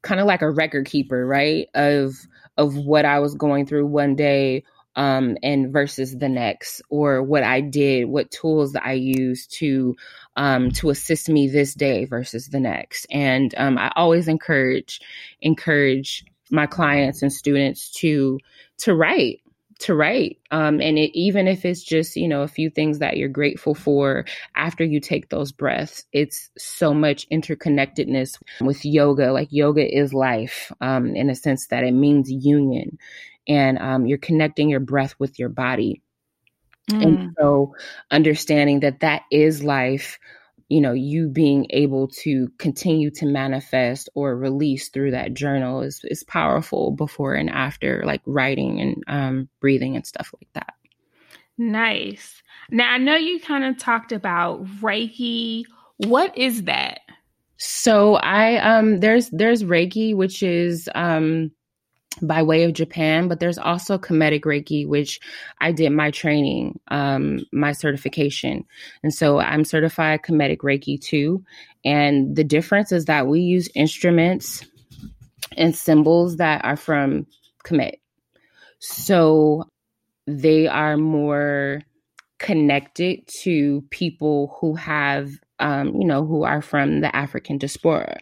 kind 0.03 0.19
of 0.19 0.27
like 0.27 0.41
a 0.41 0.49
record 0.49 0.86
keeper, 0.88 1.25
right? 1.25 1.67
Of 1.75 2.15
of 2.62 2.76
what 2.78 3.06
I 3.06 3.19
was 3.19 3.36
going 3.36 3.65
through 3.65 3.88
one 3.88 4.15
day 4.15 4.63
um, 4.95 5.38
and 5.41 5.71
versus 5.71 6.17
the 6.17 6.30
next, 6.30 6.82
or 6.89 7.24
what 7.24 7.43
I 7.43 7.62
did, 7.62 8.06
what 8.06 8.30
tools 8.30 8.74
that 8.74 8.86
I 8.86 8.93
used 8.93 9.52
to 9.60 9.95
um, 10.36 10.71
to 10.71 10.89
assist 10.89 11.30
me 11.30 11.47
this 11.47 11.74
day 11.74 12.06
versus 12.06 12.50
the 12.50 12.60
next. 12.60 13.06
And 13.10 13.54
um, 13.58 13.78
I 13.78 13.91
always 13.95 14.28
encourage 14.28 15.00
encourage 15.41 16.26
my 16.52 16.67
clients 16.67 17.21
and 17.21 17.32
students 17.32 17.91
to 17.91 18.39
to 18.80 18.93
write 18.93 19.40
to 19.82 19.96
write. 19.96 20.39
Um, 20.52 20.82
and 20.82 20.98
it, 20.98 21.12
even 21.17 21.48
if 21.48 21.65
it's 21.65 21.84
just, 21.84 22.15
you 22.15 22.28
know, 22.28 22.41
a 22.41 22.48
few 22.48 22.70
things 22.70 23.00
that 23.00 23.17
you're 23.17 23.30
grateful 23.30 23.76
for 23.76 24.26
after 24.56 24.84
you 24.84 25.00
take 25.00 25.30
those 25.30 25.52
breaths, 25.52 26.06
it's 26.13 26.50
so 26.58 26.94
much 26.94 27.28
interconnectedness 27.30 28.41
with 28.62 28.86
yoga. 28.86 29.32
Like 29.32 29.50
yoga 29.52 29.86
is 29.86 30.13
life 30.13 30.72
um, 30.82 31.15
in 31.15 31.30
a 31.30 31.36
sense 31.36 31.67
that 31.67 31.84
it 31.84 31.94
means 31.94 32.32
union 32.32 32.98
and 33.48 33.78
um, 33.80 34.06
you're 34.06 34.17
connecting 34.17 34.70
your 34.70 34.80
breath 34.80 35.15
with 35.20 35.39
your 35.39 35.50
body. 35.50 36.02
Mm. 36.89 37.04
And 37.04 37.36
so 37.39 37.76
understanding 38.10 38.82
that 38.82 39.02
that 39.02 39.24
is 39.32 39.63
life 39.63 40.20
you 40.71 40.79
know 40.79 40.93
you 40.93 41.27
being 41.27 41.67
able 41.71 42.07
to 42.07 42.47
continue 42.57 43.12
to 43.12 43.25
manifest 43.25 44.07
or 44.15 44.38
release 44.38 44.88
through 44.88 45.12
that 45.12 45.34
journal 45.34 45.81
is 45.81 45.99
is 46.05 46.23
powerful 46.23 46.91
before 46.91 47.34
and 47.34 47.49
after 47.49 48.03
like 48.05 48.21
writing 48.25 48.79
and 48.79 49.03
um, 49.07 49.49
breathing 49.60 49.97
and 49.97 50.07
stuff 50.07 50.34
like 50.39 50.47
that. 50.53 50.73
Nice. 51.57 52.41
Now 52.69 52.89
i 52.93 52.97
know 52.97 53.17
you 53.17 53.41
kind 53.41 53.65
of 53.65 53.77
talked 53.77 54.13
about 54.13 54.65
reiki. 54.79 55.65
What 55.97 56.38
is 56.38 56.63
that? 56.63 57.01
So 57.57 58.15
i 58.15 58.55
um 58.57 59.01
there's 59.01 59.29
there's 59.31 59.63
reiki 59.63 60.15
which 60.15 60.41
is 60.41 60.88
um 60.95 61.51
by 62.21 62.43
way 62.43 62.63
of 62.63 62.74
Japan, 62.74 63.28
but 63.28 63.39
there's 63.39 63.58
also 63.58 63.97
Kemetic 63.97 64.41
Reiki, 64.41 64.88
which 64.88 65.19
I 65.60 65.71
did 65.71 65.91
my 65.91 66.12
training, 66.12 66.80
um, 66.89 67.45
my 67.52 67.71
certification. 67.71 68.65
And 69.02 69.13
so 69.13 69.39
I'm 69.39 69.63
certified 69.63 70.21
Kemetic 70.24 70.58
Reiki 70.58 71.00
too. 71.02 71.43
And 71.86 72.36
the 72.36 72.43
difference 72.43 72.91
is 72.91 73.06
that 73.06 73.28
we 73.28 73.41
use 73.41 73.69
instruments 73.76 74.65
and 75.58 75.76
symbols 75.76 76.38
that 76.38 76.63
are 76.63 76.76
from 76.76 77.26
Kemet. 77.65 78.00
So 78.80 79.65
they 80.28 80.67
are 80.67 80.97
more 80.97 81.82
connected 82.39 83.26
to 83.28 83.82
people 83.89 84.58
who 84.60 84.76
have, 84.76 85.32
um, 85.60 85.95
you 85.95 86.06
know, 86.06 86.26
who 86.26 86.43
are 86.43 86.62
from 86.62 87.02
the 87.02 87.15
African 87.15 87.58
diaspora. 87.58 88.19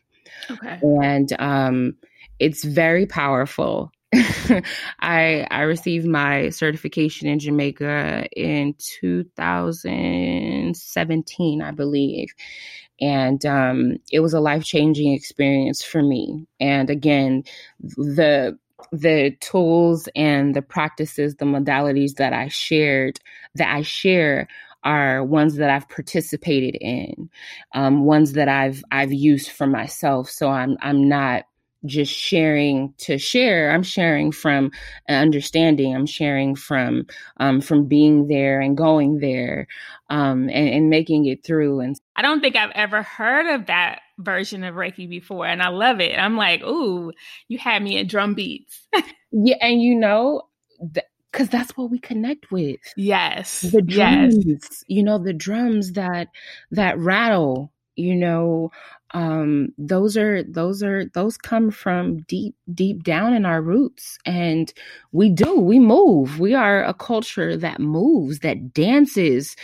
Okay. 0.51 0.79
And, 0.83 1.33
um, 1.39 1.95
it's 2.39 2.63
very 2.63 3.05
powerful. 3.05 3.91
I 5.01 5.45
I 5.51 5.61
received 5.61 6.07
my 6.07 6.49
certification 6.49 7.27
in 7.27 7.37
Jamaica 7.39 8.27
in 8.35 8.73
2017, 8.79 11.61
I 11.61 11.71
believe. 11.71 12.29
And 13.01 13.45
um, 13.45 13.97
it 14.11 14.19
was 14.21 14.33
a 14.33 14.39
life 14.41 14.63
changing 14.63 15.13
experience 15.13 15.83
for 15.83 16.01
me. 16.01 16.47
And 16.59 16.89
again, 16.89 17.43
the 17.79 18.57
the 18.91 19.35
tools 19.41 20.07
and 20.15 20.55
the 20.55 20.61
practices, 20.61 21.35
the 21.35 21.45
modalities 21.45 22.15
that 22.15 22.33
I 22.33 22.47
shared, 22.47 23.19
that 23.55 23.73
I 23.73 23.81
share 23.83 24.47
are 24.83 25.23
ones 25.23 25.55
that 25.57 25.69
I've 25.69 25.89
participated 25.89 26.75
in, 26.79 27.29
um, 27.75 28.05
ones 28.05 28.33
that 28.33 28.47
I've 28.47 28.83
I've 28.91 29.13
used 29.13 29.49
for 29.51 29.67
myself. 29.67 30.29
So 30.29 30.49
I'm 30.49 30.77
I'm 30.81 31.07
not 31.07 31.43
just 31.85 32.13
sharing 32.13 32.93
to 32.97 33.17
share. 33.17 33.71
I'm 33.71 33.83
sharing 33.83 34.31
from 34.31 34.71
understanding. 35.07 35.95
I'm 35.95 36.05
sharing 36.05 36.55
from 36.55 37.05
um, 37.37 37.61
from 37.61 37.85
being 37.85 38.27
there 38.27 38.59
and 38.59 38.75
going 38.75 39.19
there 39.19 39.67
um, 40.09 40.49
and, 40.49 40.69
and 40.69 40.89
making 40.89 41.25
it 41.25 41.43
through. 41.43 41.79
And 41.79 41.99
i 42.15 42.21
don't 42.21 42.41
think 42.41 42.55
i've 42.55 42.71
ever 42.75 43.01
heard 43.01 43.47
of 43.53 43.67
that 43.67 44.01
version 44.17 44.63
of 44.63 44.75
reiki 44.75 45.09
before 45.09 45.45
and 45.45 45.61
i 45.61 45.69
love 45.69 46.01
it. 46.01 46.17
I'm 46.17 46.35
like 46.35 46.61
ooh 46.63 47.13
you 47.47 47.57
had 47.57 47.81
me 47.81 47.97
at 47.99 48.07
drum 48.07 48.33
beats. 48.33 48.87
Yeah 49.31 49.57
and 49.61 49.81
you 49.81 49.95
know 49.95 50.43
because 51.31 51.49
that's 51.49 51.77
what 51.77 51.91
we 51.91 51.99
connect 51.99 52.51
with. 52.51 52.79
Yes 52.97 53.61
the 53.61 53.81
drums 53.81 54.37
yes. 54.45 54.83
you 54.87 55.03
know 55.03 55.17
the 55.17 55.33
drums 55.33 55.93
that 55.93 56.27
that 56.71 56.97
rattle 56.97 57.71
you 57.95 58.15
know 58.15 58.71
um, 59.11 59.69
those 59.77 60.15
are 60.17 60.43
those 60.43 60.83
are 60.83 61.05
those 61.13 61.37
come 61.37 61.71
from 61.71 62.19
deep 62.23 62.55
deep 62.73 63.03
down 63.03 63.33
in 63.33 63.45
our 63.45 63.61
roots. 63.61 64.19
And 64.25 64.71
we 65.11 65.29
do 65.29 65.59
we 65.59 65.79
move. 65.79 66.39
We 66.39 66.53
are 66.53 66.83
a 66.83 66.93
culture 66.93 67.57
that 67.57 67.79
moves 67.79 68.39
that 68.39 68.73
dances. 68.73 69.55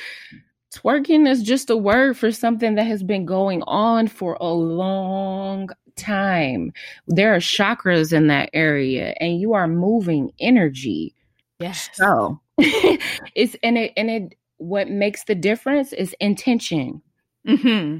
Twerking 0.73 1.29
is 1.29 1.43
just 1.43 1.69
a 1.69 1.77
word 1.77 2.17
for 2.17 2.31
something 2.31 2.75
that 2.75 2.87
has 2.87 3.01
been 3.01 3.25
going 3.25 3.61
on 3.63 4.07
for 4.07 4.37
a 4.41 4.51
long 4.51 5.69
time. 5.95 6.73
There 7.07 7.33
are 7.33 7.39
chakras 7.39 8.11
in 8.11 8.27
that 8.27 8.49
area 8.51 9.13
and 9.21 9.39
you 9.39 9.53
are 9.53 9.67
moving 9.67 10.31
energy. 10.39 11.15
Yes. 11.59 11.89
So 11.93 12.41
it's 12.57 13.55
and 13.63 13.77
it 13.77 13.93
and 13.95 14.09
it 14.09 14.35
what 14.57 14.89
makes 14.89 15.25
the 15.25 15.35
difference 15.35 15.93
is 15.93 16.15
intention. 16.19 17.01
Mm-hmm 17.47 17.99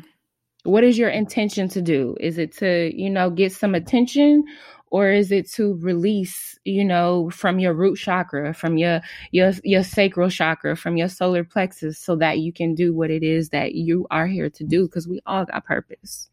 what 0.66 0.84
is 0.84 0.98
your 0.98 1.10
intention 1.10 1.70
to 1.70 1.82
do? 1.82 2.16
Is 2.20 2.38
it 2.38 2.58
to, 2.58 2.92
you 2.96 3.10
know, 3.10 3.30
get 3.30 3.52
some 3.52 3.76
attention 3.76 4.44
or 4.92 5.10
is 5.10 5.32
it 5.32 5.50
to 5.52 5.76
release, 5.76 6.58
you 6.64 6.86
know, 6.86 7.30
from 7.30 7.60
your 7.60 7.74
root 7.74 7.98
chakra, 7.98 8.54
from 8.54 8.78
your 8.78 9.02
your 9.32 9.52
your 9.64 9.84
sacral 9.84 10.30
chakra, 10.30 10.76
from 10.76 10.98
your 10.98 11.10
solar 11.10 11.44
plexus 11.44 12.00
so 12.00 12.16
that 12.18 12.40
you 12.40 12.54
can 12.54 12.76
do 12.76 12.94
what 12.94 13.12
it 13.12 13.24
is 13.24 13.50
that 13.50 13.74
you 13.76 14.08
are 14.12 14.28
here 14.28 14.50
to 14.50 14.64
do 14.64 14.88
because 14.88 15.08
we 15.08 15.20
all 15.26 15.46
got 15.46 15.66
purpose, 15.66 16.30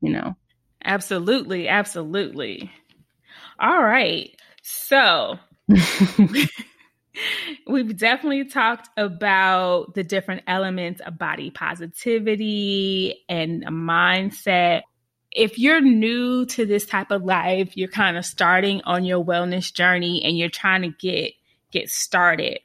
you 0.00 0.10
know. 0.10 0.36
Absolutely, 0.84 1.68
absolutely. 1.68 2.70
All 3.58 3.82
right. 3.82 4.30
So 4.62 5.38
We've 7.66 7.96
definitely 7.96 8.44
talked 8.44 8.88
about 8.96 9.94
the 9.94 10.04
different 10.04 10.42
elements 10.46 11.00
of 11.00 11.18
body 11.18 11.50
positivity 11.50 13.24
and 13.28 13.64
a 13.64 13.70
mindset. 13.70 14.82
If 15.32 15.58
you're 15.58 15.80
new 15.80 16.46
to 16.46 16.64
this 16.64 16.86
type 16.86 17.10
of 17.10 17.22
life, 17.22 17.76
you're 17.76 17.88
kind 17.88 18.16
of 18.16 18.24
starting 18.24 18.80
on 18.84 19.04
your 19.04 19.24
wellness 19.24 19.72
journey 19.72 20.22
and 20.24 20.36
you're 20.36 20.48
trying 20.48 20.82
to 20.82 20.88
get 20.88 21.32
get 21.70 21.90
started. 21.90 22.60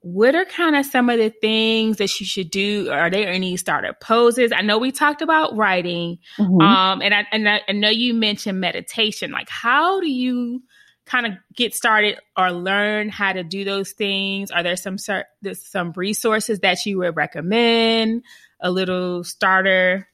What 0.00 0.34
are 0.34 0.44
kind 0.44 0.76
of 0.76 0.86
some 0.86 1.10
of 1.10 1.18
the 1.18 1.30
things 1.30 1.96
that 1.96 2.20
you 2.20 2.26
should 2.26 2.50
do? 2.50 2.90
Are 2.90 3.10
there 3.10 3.28
any 3.28 3.56
starter 3.56 3.92
poses? 4.00 4.52
I 4.54 4.62
know 4.62 4.78
we 4.78 4.92
talked 4.92 5.20
about 5.20 5.56
writing, 5.56 6.18
mm-hmm. 6.38 6.60
um, 6.60 7.02
and 7.02 7.12
I 7.12 7.26
and 7.32 7.48
I, 7.48 7.60
I 7.68 7.72
know 7.72 7.88
you 7.88 8.14
mentioned 8.14 8.60
meditation. 8.60 9.32
Like, 9.32 9.48
how 9.48 10.00
do 10.00 10.08
you 10.08 10.62
kind 11.06 11.26
of 11.26 11.32
get 11.54 11.74
started 11.74 12.18
or 12.36 12.52
learn 12.52 13.08
how 13.08 13.32
to 13.32 13.42
do 13.42 13.64
those 13.64 13.92
things? 13.92 14.50
Are 14.50 14.62
there 14.62 14.76
some 14.76 14.98
some 14.98 15.92
resources 15.96 16.60
that 16.60 16.84
you 16.84 16.98
would 16.98 17.16
recommend? 17.16 18.22
A 18.60 18.70
little 18.70 19.24
starter 19.24 20.08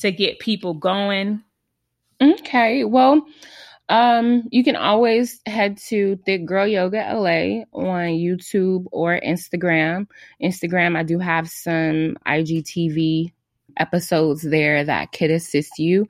to 0.00 0.12
get 0.12 0.38
people 0.38 0.74
going. 0.74 1.42
Okay, 2.20 2.84
well, 2.84 3.26
um, 3.88 4.44
you 4.50 4.64
can 4.64 4.76
always 4.76 5.40
head 5.46 5.78
to 5.88 6.16
Thick 6.24 6.46
Girl 6.46 6.66
Yoga 6.66 6.98
LA 6.98 7.64
on 7.72 8.08
YouTube 8.08 8.86
or 8.92 9.20
Instagram. 9.20 10.06
Instagram, 10.42 10.96
I 10.96 11.02
do 11.02 11.18
have 11.18 11.48
some 11.48 12.16
IGTV 12.26 13.32
episodes 13.76 14.42
there 14.42 14.84
that 14.84 15.12
could 15.12 15.30
assist 15.30 15.78
you. 15.78 16.06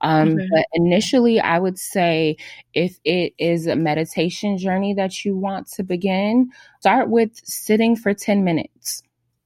Um, 0.00 0.34
okay. 0.34 0.48
But 0.52 0.66
initially, 0.74 1.40
I 1.40 1.58
would 1.58 1.78
say 1.78 2.36
if 2.74 2.98
it 3.04 3.34
is 3.38 3.66
a 3.66 3.76
meditation 3.76 4.58
journey 4.58 4.94
that 4.94 5.24
you 5.24 5.36
want 5.36 5.68
to 5.72 5.82
begin, 5.82 6.50
start 6.80 7.08
with 7.08 7.30
sitting 7.44 7.96
for 7.96 8.14
10 8.14 8.44
minutes. 8.44 9.02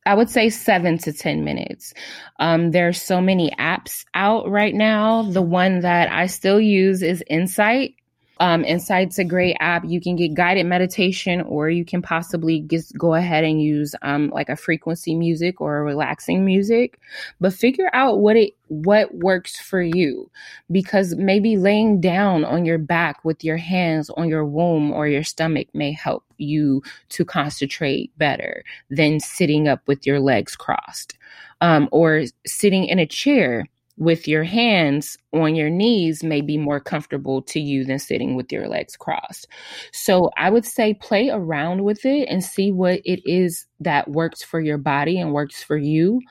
I 0.07 0.15
would 0.15 0.31
say 0.31 0.49
seven 0.49 0.99
to 0.99 1.13
10 1.13 1.45
minutes. 1.45 1.93
Um, 2.39 2.71
there 2.71 2.89
are 2.89 2.93
so 2.93 3.21
many 3.21 3.51
apps 3.59 4.05
out 4.15 4.49
right 4.49 4.75
now. 4.75 5.23
The 5.23 5.43
one 5.43 5.81
that 5.81 6.11
I 6.11 6.27
still 6.27 6.61
use 6.61 7.03
is 7.03 7.23
Insight. 7.29 7.95
Um, 8.41 8.65
Insight's 8.65 9.19
a 9.19 9.25
great 9.25 9.57
app. 9.61 9.85
You 9.87 10.01
can 10.01 10.17
get 10.17 10.33
guided 10.33 10.65
meditation, 10.65 11.43
or 11.43 11.69
you 11.69 11.85
can 11.85 12.01
possibly 12.01 12.63
just 12.63 12.97
go 12.97 13.15
ahead 13.15 13.45
and 13.45 13.63
use 13.63 13.95
um, 14.01 14.31
like 14.31 14.49
a 14.49 14.57
frequency 14.57 15.15
music 15.15 15.61
or 15.61 15.85
relaxing 15.85 16.45
music. 16.45 16.99
But 17.39 17.53
figure 17.53 17.91
out 17.93 18.21
what 18.21 18.37
it 18.37 18.55
what 18.69 19.15
works 19.15 19.61
for 19.61 19.83
you, 19.83 20.31
because 20.71 21.15
maybe 21.17 21.59
laying 21.59 22.01
down 22.01 22.45
on 22.45 22.65
your 22.65 22.79
back 22.79 23.23
with 23.25 23.45
your 23.45 23.59
hands 23.59 24.09
on 24.11 24.29
your 24.29 24.47
womb 24.47 24.91
or 24.91 25.07
your 25.07 25.25
stomach 25.25 25.69
may 25.75 25.93
help 25.93 26.25
you 26.39 26.83
to 27.11 27.25
concentrate 27.25 28.11
better 28.17 28.65
than 28.89 29.21
sitting 29.21 29.69
up 29.69 29.83
with 29.87 30.07
your 30.07 30.19
legs 30.19 30.57
crossed, 30.57 31.19
um, 31.61 31.89
or 31.93 32.25
sitting 32.47 32.87
in 32.87 32.99
a 32.99 33.07
chair 33.07 33.67
with 34.01 34.27
your 34.27 34.45
hands 34.45 35.19
on 35.35 35.55
your 35.55 35.69
knees 35.69 36.25
may 36.25 36.41
be 36.41 36.57
more 36.57 36.81
comfortable 36.81 37.43
to 37.43 37.61
you 37.61 37.85
than 37.85 37.99
sitting 37.99 38.35
with 38.35 38.51
your 38.51 38.67
legs 38.67 38.97
crossed. 38.97 39.47
So 39.93 40.31
I 40.39 40.49
would 40.49 40.65
say 40.65 40.95
play 40.95 41.29
around 41.29 41.85
with 41.85 42.07
it 42.07 42.27
and 42.31 42.43
see 42.43 42.73
what 42.73 43.03
it 43.05 43.21
is 43.31 43.67
that 43.79 44.11
works 44.11 44.43
for 44.43 44.59
your 44.59 44.79
body 44.79 45.21
and 45.21 45.35
works 45.35 45.63
for 45.63 45.77
you. 45.77 46.23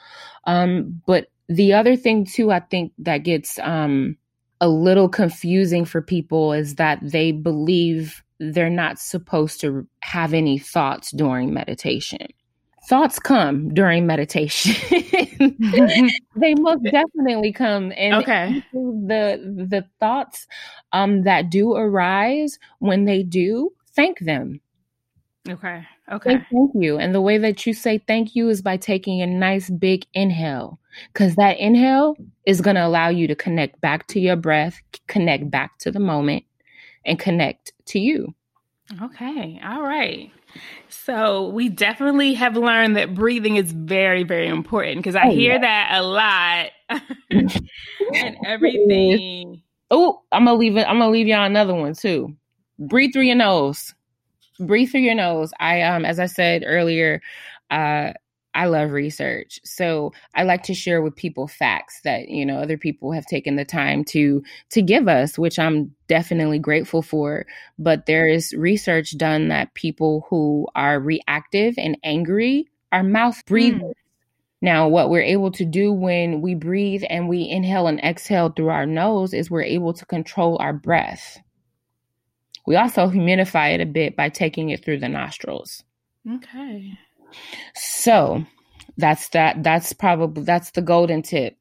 Um, 0.45 0.99
but 1.05 1.27
the 1.47 1.73
other 1.73 1.95
thing 1.95 2.25
too, 2.25 2.51
I 2.51 2.61
think 2.61 2.91
that 2.97 3.19
gets 3.19 3.59
um, 3.59 4.17
a 4.59 4.67
little 4.67 5.07
confusing 5.07 5.85
for 5.85 6.01
people 6.01 6.53
is 6.53 6.75
that 6.75 6.99
they 7.03 7.31
believe 7.31 8.23
they're 8.39 8.71
not 8.71 8.97
supposed 8.97 9.61
to 9.61 9.85
have 10.01 10.33
any 10.33 10.57
thoughts 10.57 11.11
during 11.11 11.53
meditation 11.53 12.29
thoughts 12.89 13.19
come 13.19 13.71
during 13.71 14.07
meditation. 14.07 14.73
they 16.35 16.55
most 16.55 16.83
definitely 16.83 17.53
come 17.53 17.93
and 17.95 18.15
okay. 18.15 18.63
the 18.73 19.39
the 19.69 19.85
thoughts 19.99 20.47
um 20.91 21.21
that 21.21 21.51
do 21.51 21.75
arise 21.75 22.57
when 22.79 23.05
they 23.05 23.21
do, 23.21 23.71
thank 23.91 24.19
them. 24.19 24.59
Okay. 25.47 25.85
Okay. 26.11 26.37
Say 26.37 26.45
thank 26.51 26.71
you. 26.73 26.97
And 26.97 27.13
the 27.13 27.21
way 27.21 27.37
that 27.37 27.65
you 27.67 27.73
say 27.73 27.99
thank 27.99 28.35
you 28.35 28.49
is 28.49 28.63
by 28.63 28.75
taking 28.75 29.21
a 29.21 29.27
nice 29.27 29.69
big 29.69 30.05
inhale 30.13 30.79
cuz 31.13 31.35
that 31.35 31.59
inhale 31.59 32.15
is 32.47 32.59
going 32.59 32.75
to 32.75 32.85
allow 32.85 33.09
you 33.09 33.27
to 33.27 33.35
connect 33.35 33.79
back 33.79 34.07
to 34.07 34.19
your 34.19 34.35
breath, 34.35 34.81
connect 35.07 35.51
back 35.51 35.77
to 35.79 35.91
the 35.91 35.99
moment 35.99 36.43
and 37.05 37.19
connect 37.19 37.71
to 37.85 37.99
you. 37.99 38.33
Okay. 39.01 39.61
All 39.63 39.83
right. 39.83 40.31
So 40.89 41.49
we 41.49 41.69
definitely 41.69 42.33
have 42.33 42.55
learned 42.55 42.95
that 42.97 43.13
breathing 43.13 43.55
is 43.55 43.71
very, 43.71 44.23
very 44.23 44.47
important 44.47 44.97
because 44.97 45.15
I 45.15 45.27
oh, 45.27 45.31
hear 45.31 45.53
yeah. 45.53 45.59
that 45.59 45.89
a 45.93 46.03
lot 46.03 46.69
and 48.11 48.37
everything. 48.45 49.61
Oh, 49.91 50.21
I'm 50.31 50.45
gonna 50.45 50.57
leave 50.57 50.77
it. 50.77 50.87
I'm 50.87 50.99
gonna 50.99 51.11
leave 51.11 51.27
y'all 51.27 51.45
another 51.45 51.73
one 51.73 51.93
too. 51.93 52.35
Breathe 52.77 53.13
through 53.13 53.23
your 53.23 53.35
nose. 53.35 53.93
Breathe 54.59 54.91
through 54.91 55.01
your 55.01 55.15
nose. 55.15 55.51
I 55.59 55.81
um, 55.81 56.05
as 56.05 56.19
I 56.19 56.25
said 56.25 56.63
earlier, 56.65 57.21
uh, 57.71 58.13
I 58.59 58.65
love 58.65 58.91
research. 58.91 59.61
So 59.63 60.11
I 60.35 60.43
like 60.43 60.63
to 60.63 60.73
share 60.73 61.01
with 61.01 61.15
people 61.15 61.47
facts 61.47 62.01
that, 62.03 62.27
you 62.27 62.45
know, 62.45 62.57
other 62.57 62.77
people 62.77 63.13
have 63.13 63.25
taken 63.25 63.55
the 63.55 63.63
time 63.63 64.03
to 64.05 64.43
to 64.71 64.81
give 64.81 65.07
us, 65.07 65.39
which 65.39 65.57
I'm 65.57 65.95
definitely 66.09 66.59
grateful 66.59 67.01
for. 67.01 67.45
But 67.77 68.05
there 68.05 68.27
is 68.27 68.51
research 68.51 69.17
done 69.17 69.47
that 69.47 69.75
people 69.75 70.27
who 70.29 70.67
are 70.75 70.99
reactive 70.99 71.75
and 71.77 71.97
angry 72.03 72.67
are 72.91 73.01
mouth 73.01 73.45
breathers. 73.45 73.79
Mm. 73.79 73.93
Now, 74.61 74.89
what 74.89 75.09
we're 75.09 75.21
able 75.21 75.51
to 75.51 75.63
do 75.63 75.93
when 75.93 76.41
we 76.41 76.53
breathe 76.53 77.03
and 77.09 77.29
we 77.29 77.47
inhale 77.47 77.87
and 77.87 78.01
exhale 78.01 78.49
through 78.49 78.71
our 78.71 78.85
nose 78.85 79.33
is 79.33 79.49
we're 79.49 79.61
able 79.61 79.93
to 79.93 80.05
control 80.05 80.57
our 80.59 80.73
breath. 80.73 81.39
We 82.67 82.75
also 82.75 83.07
humidify 83.07 83.75
it 83.75 83.79
a 83.79 83.85
bit 83.85 84.17
by 84.17 84.27
taking 84.27 84.69
it 84.69 84.83
through 84.83 84.99
the 84.99 85.07
nostrils. 85.07 85.85
Okay. 86.29 86.99
So 87.75 88.45
that's 88.99 89.29
that 89.29 89.63
that's 89.63 89.93
probably 89.93 90.43
that's 90.43 90.71
the 90.71 90.81
golden 90.81 91.21
tip. 91.21 91.57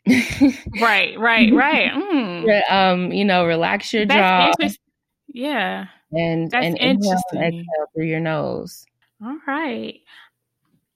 Right 0.81 1.18
right 1.18 1.52
right. 1.52 1.92
Mm. 1.92 2.70
um 2.70 3.12
you 3.12 3.24
know 3.24 3.46
relax 3.46 3.92
your 3.92 4.07
that's 4.07 4.57
jaw 4.57 4.68
yeah. 5.28 5.87
and 6.12 6.50
that's 6.50 6.66
and 6.66 6.78
inhale 6.78 7.22
and 7.33 7.44
exhale 7.44 7.87
through 7.94 8.07
your 8.07 8.20
nose. 8.20 8.85
All 9.24 9.38
right. 9.46 10.00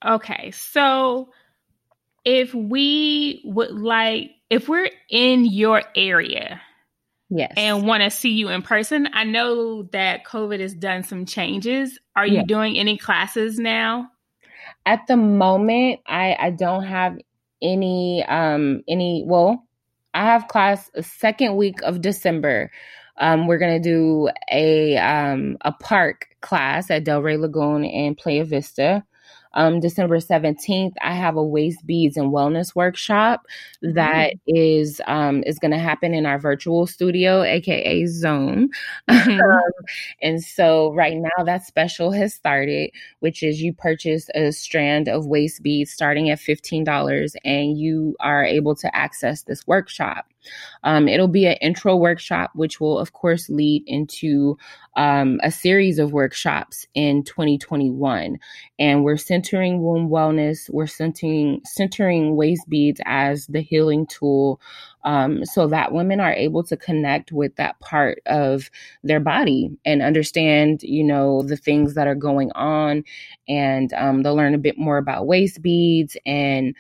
Okay 0.05 0.51
so 0.51 1.31
if 2.25 2.53
we 2.55 3.43
would 3.45 3.71
like 3.73 4.31
if 4.51 4.69
we're 4.69 4.91
in 5.11 5.45
your 5.45 5.83
area 5.95 6.61
yes. 7.31 7.53
and 7.57 7.87
want 7.87 8.03
to 8.03 8.11
see 8.11 8.31
you 8.31 8.49
in 8.49 8.63
person 8.63 9.09
i 9.13 9.25
know 9.25 9.83
that 9.91 10.25
covid 10.25 10.61
has 10.61 10.73
done 10.75 11.03
some 11.03 11.27
changes. 11.27 11.99
Are 12.15 12.27
you 12.27 12.45
doing 12.47 12.79
any 12.79 12.97
classes 12.97 13.59
now 13.59 14.09
at 14.87 15.07
the 15.07 15.17
moment, 15.17 16.01
I 16.07 16.37
I 16.39 16.51
don't 16.51 16.85
have 16.85 17.19
any 17.63 18.25
um 18.27 18.83
any 18.89 19.25
well, 19.27 19.67
I 20.15 20.25
have 20.27 20.49
class 20.49 20.91
second 21.01 21.57
week 21.57 21.81
of 21.83 22.01
December. 22.01 22.71
Um, 23.19 23.47
we're 23.47 23.59
gonna 23.59 23.81
do 23.81 24.29
a 24.51 24.97
um 24.99 25.57
a 25.63 25.73
park 25.73 26.29
class 26.41 26.91
at 26.91 27.05
Del 27.05 27.23
Rey 27.23 27.37
Lagoon 27.37 27.85
in 27.85 28.15
Playa 28.15 28.45
Vista 28.45 29.05
um, 29.55 29.81
December 29.81 30.19
17th, 30.19 30.93
I 31.03 31.15
have 31.15 31.37
a 31.37 31.43
waist 31.43 31.85
beads 31.87 32.17
and 32.17 32.33
wellness 32.33 32.75
workshop 32.75 33.47
that 33.83 34.33
mm-hmm. 34.33 34.57
is 34.57 35.01
um, 35.07 35.43
is 35.45 35.59
going 35.59 35.71
to 35.71 35.79
happen 35.79 36.15
in 36.15 36.27
our 36.27 36.39
virtual 36.39 36.87
studio, 36.87 37.43
aka 37.43 38.07
Zoom. 38.07 38.71
Mm-hmm. 39.09 39.31
um, 39.41 39.87
and 40.21 40.43
so 40.43 40.93
right 40.95 41.17
now 41.17 41.45
that 41.45 41.67
special 41.67 42.13
has 42.13 42.35
started, 42.35 42.91
which 43.21 43.43
is 43.43 43.61
you 43.63 43.73
purchase 43.73 44.29
a 44.35 44.53
strand 44.53 45.09
of 45.09 45.27
waist 45.27 45.63
beads 45.63 45.91
starting 45.91 46.31
at 46.31 46.39
$15 46.39 47.35
and 47.45 47.79
you 47.79 48.17
are 48.21 48.45
able 48.45 48.75
to 48.77 48.95
access 48.97 49.43
this 49.43 49.67
workshop. 49.67 50.32
Um, 50.85 51.09
it'll 51.09 51.29
be 51.29 51.47
an 51.47 51.57
intro 51.61 51.97
workshop, 51.97 52.51
which 52.55 52.81
will, 52.81 52.99
of 52.99 53.13
course, 53.13 53.49
lead 53.49 53.85
into 53.87 54.57
um, 54.97 55.41
a 55.43 55.51
series 55.51 55.99
of 55.99 56.13
workshops 56.13 56.87
in 56.95 57.25
2021. 57.25 58.39
And 58.79 59.05
we're 59.05 59.17
centering 59.17 59.83
womb 59.83 60.09
wellness, 60.09 60.69
we're 60.71 60.87
centering, 60.87 61.61
centering 61.65 62.37
waist 62.37 62.69
beads 62.69 63.01
as 63.07 63.47
the 63.47 63.61
healing 63.63 64.07
tool 64.07 64.61
um, 65.05 65.45
so 65.45 65.67
that 65.69 65.93
women 65.93 66.21
are 66.21 66.33
able 66.33 66.63
to 66.65 66.77
connect 66.77 67.33
with 67.33 67.57
that 67.57 67.79
part 67.81 68.21
of 68.27 68.71
their 69.03 69.21
body 69.21 69.71
and 69.85 70.03
understand, 70.03 70.83
you 70.83 71.05
know, 71.05 71.43
the 71.43 71.57
things 71.57 71.95
that 71.95 72.07
are 72.07 72.15
going 72.15 72.53
on. 72.53 73.05
And 73.49 73.93
um, 73.95 74.23
they'll 74.23 74.37
learn 74.37 74.55
a 74.55 74.59
bit 74.59 74.79
more 74.79 74.99
about 74.99 75.27
waist 75.27 75.63
beads 75.63 76.17
and 76.25 76.75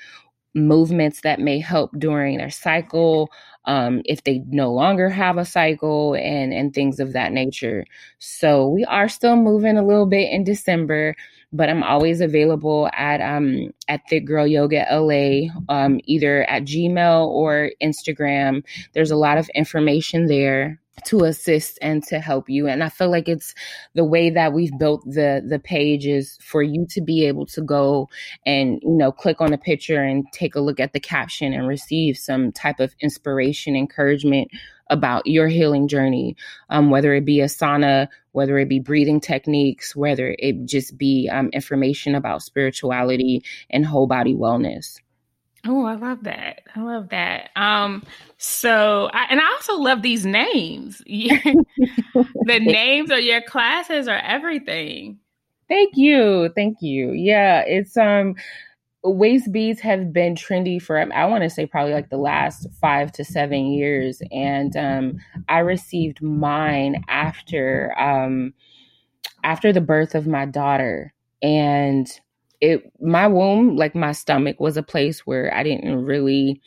movements 0.54 1.20
that 1.22 1.40
may 1.40 1.58
help 1.60 1.90
during 1.98 2.38
their 2.38 2.50
cycle, 2.50 3.30
um, 3.64 4.02
if 4.04 4.24
they 4.24 4.42
no 4.48 4.72
longer 4.72 5.08
have 5.08 5.38
a 5.38 5.44
cycle, 5.44 6.14
and 6.14 6.52
and 6.52 6.74
things 6.74 7.00
of 7.00 7.12
that 7.12 7.32
nature. 7.32 7.84
So 8.18 8.68
we 8.68 8.84
are 8.84 9.08
still 9.08 9.36
moving 9.36 9.78
a 9.78 9.86
little 9.86 10.06
bit 10.06 10.30
in 10.30 10.44
December, 10.44 11.14
but 11.52 11.70
I'm 11.70 11.82
always 11.82 12.20
available 12.20 12.90
at 12.92 13.20
um 13.20 13.72
at 13.88 14.02
Thick 14.08 14.26
Girl 14.26 14.46
Yoga 14.46 14.86
LA, 14.90 15.48
um, 15.68 16.00
either 16.04 16.44
at 16.44 16.64
Gmail 16.64 17.26
or 17.28 17.70
Instagram. 17.82 18.64
There's 18.92 19.10
a 19.10 19.16
lot 19.16 19.38
of 19.38 19.48
information 19.54 20.26
there 20.26 20.81
to 21.06 21.24
assist 21.24 21.78
and 21.82 22.02
to 22.04 22.20
help 22.20 22.48
you. 22.48 22.68
And 22.68 22.82
i 22.84 22.88
feel 22.88 23.10
like 23.10 23.28
it's 23.28 23.54
the 23.94 24.04
way 24.04 24.30
that 24.30 24.52
we've 24.52 24.76
built 24.78 25.04
the 25.04 25.42
the 25.46 25.58
page 25.58 26.06
is 26.06 26.38
for 26.40 26.62
you 26.62 26.86
to 26.90 27.00
be 27.00 27.26
able 27.26 27.46
to 27.46 27.62
go 27.62 28.08
and 28.46 28.80
you 28.82 28.96
know 28.96 29.12
click 29.12 29.40
on 29.40 29.52
a 29.52 29.58
picture 29.58 30.02
and 30.02 30.24
take 30.32 30.54
a 30.54 30.60
look 30.60 30.80
at 30.80 30.92
the 30.92 31.00
caption 31.00 31.52
and 31.52 31.66
receive 31.66 32.16
some 32.16 32.52
type 32.52 32.80
of 32.80 32.94
inspiration 33.00 33.76
encouragement 33.76 34.48
about 34.90 35.26
your 35.26 35.48
healing 35.48 35.88
journey 35.88 36.36
um, 36.70 36.90
whether 36.90 37.14
it 37.14 37.24
be 37.24 37.38
asana 37.38 38.08
whether 38.32 38.58
it 38.58 38.68
be 38.68 38.78
breathing 38.78 39.20
techniques 39.20 39.96
whether 39.96 40.34
it 40.38 40.64
just 40.66 40.96
be 40.98 41.28
um, 41.32 41.48
information 41.52 42.14
about 42.14 42.42
spirituality 42.42 43.42
and 43.70 43.86
whole 43.86 44.06
body 44.06 44.34
wellness 44.34 45.00
Oh, 45.64 45.84
I 45.84 45.94
love 45.94 46.24
that. 46.24 46.62
I 46.74 46.80
love 46.80 47.10
that. 47.10 47.50
Um, 47.54 48.02
so, 48.36 49.08
I, 49.12 49.26
and 49.30 49.40
I 49.40 49.46
also 49.52 49.76
love 49.76 50.02
these 50.02 50.26
names. 50.26 50.98
the 51.06 51.64
names 52.46 53.10
of 53.10 53.20
your 53.20 53.42
classes 53.42 54.08
are 54.08 54.18
everything. 54.18 55.18
Thank 55.68 55.96
you. 55.96 56.50
Thank 56.54 56.78
you. 56.82 57.12
Yeah, 57.12 57.62
it's 57.66 57.96
um 57.96 58.34
waist 59.04 59.50
beads 59.52 59.80
have 59.80 60.12
been 60.12 60.34
trendy 60.34 60.80
for 60.80 60.98
I 60.98 61.24
want 61.26 61.42
to 61.44 61.50
say 61.50 61.66
probably 61.66 61.92
like 61.94 62.10
the 62.10 62.18
last 62.18 62.68
5 62.80 63.10
to 63.12 63.24
7 63.24 63.66
years 63.66 64.20
and 64.30 64.76
um 64.76 65.18
I 65.48 65.60
received 65.60 66.22
mine 66.22 67.02
after 67.08 67.98
um 67.98 68.52
after 69.44 69.72
the 69.72 69.80
birth 69.80 70.14
of 70.14 70.26
my 70.26 70.44
daughter 70.44 71.14
and 71.42 72.06
it 72.62 72.90
my 73.00 73.26
womb 73.26 73.76
like 73.76 73.94
my 73.94 74.12
stomach 74.12 74.58
was 74.60 74.76
a 74.76 74.82
place 74.82 75.26
where 75.26 75.52
i 75.54 75.62
didn't 75.64 75.96
really 76.04 76.62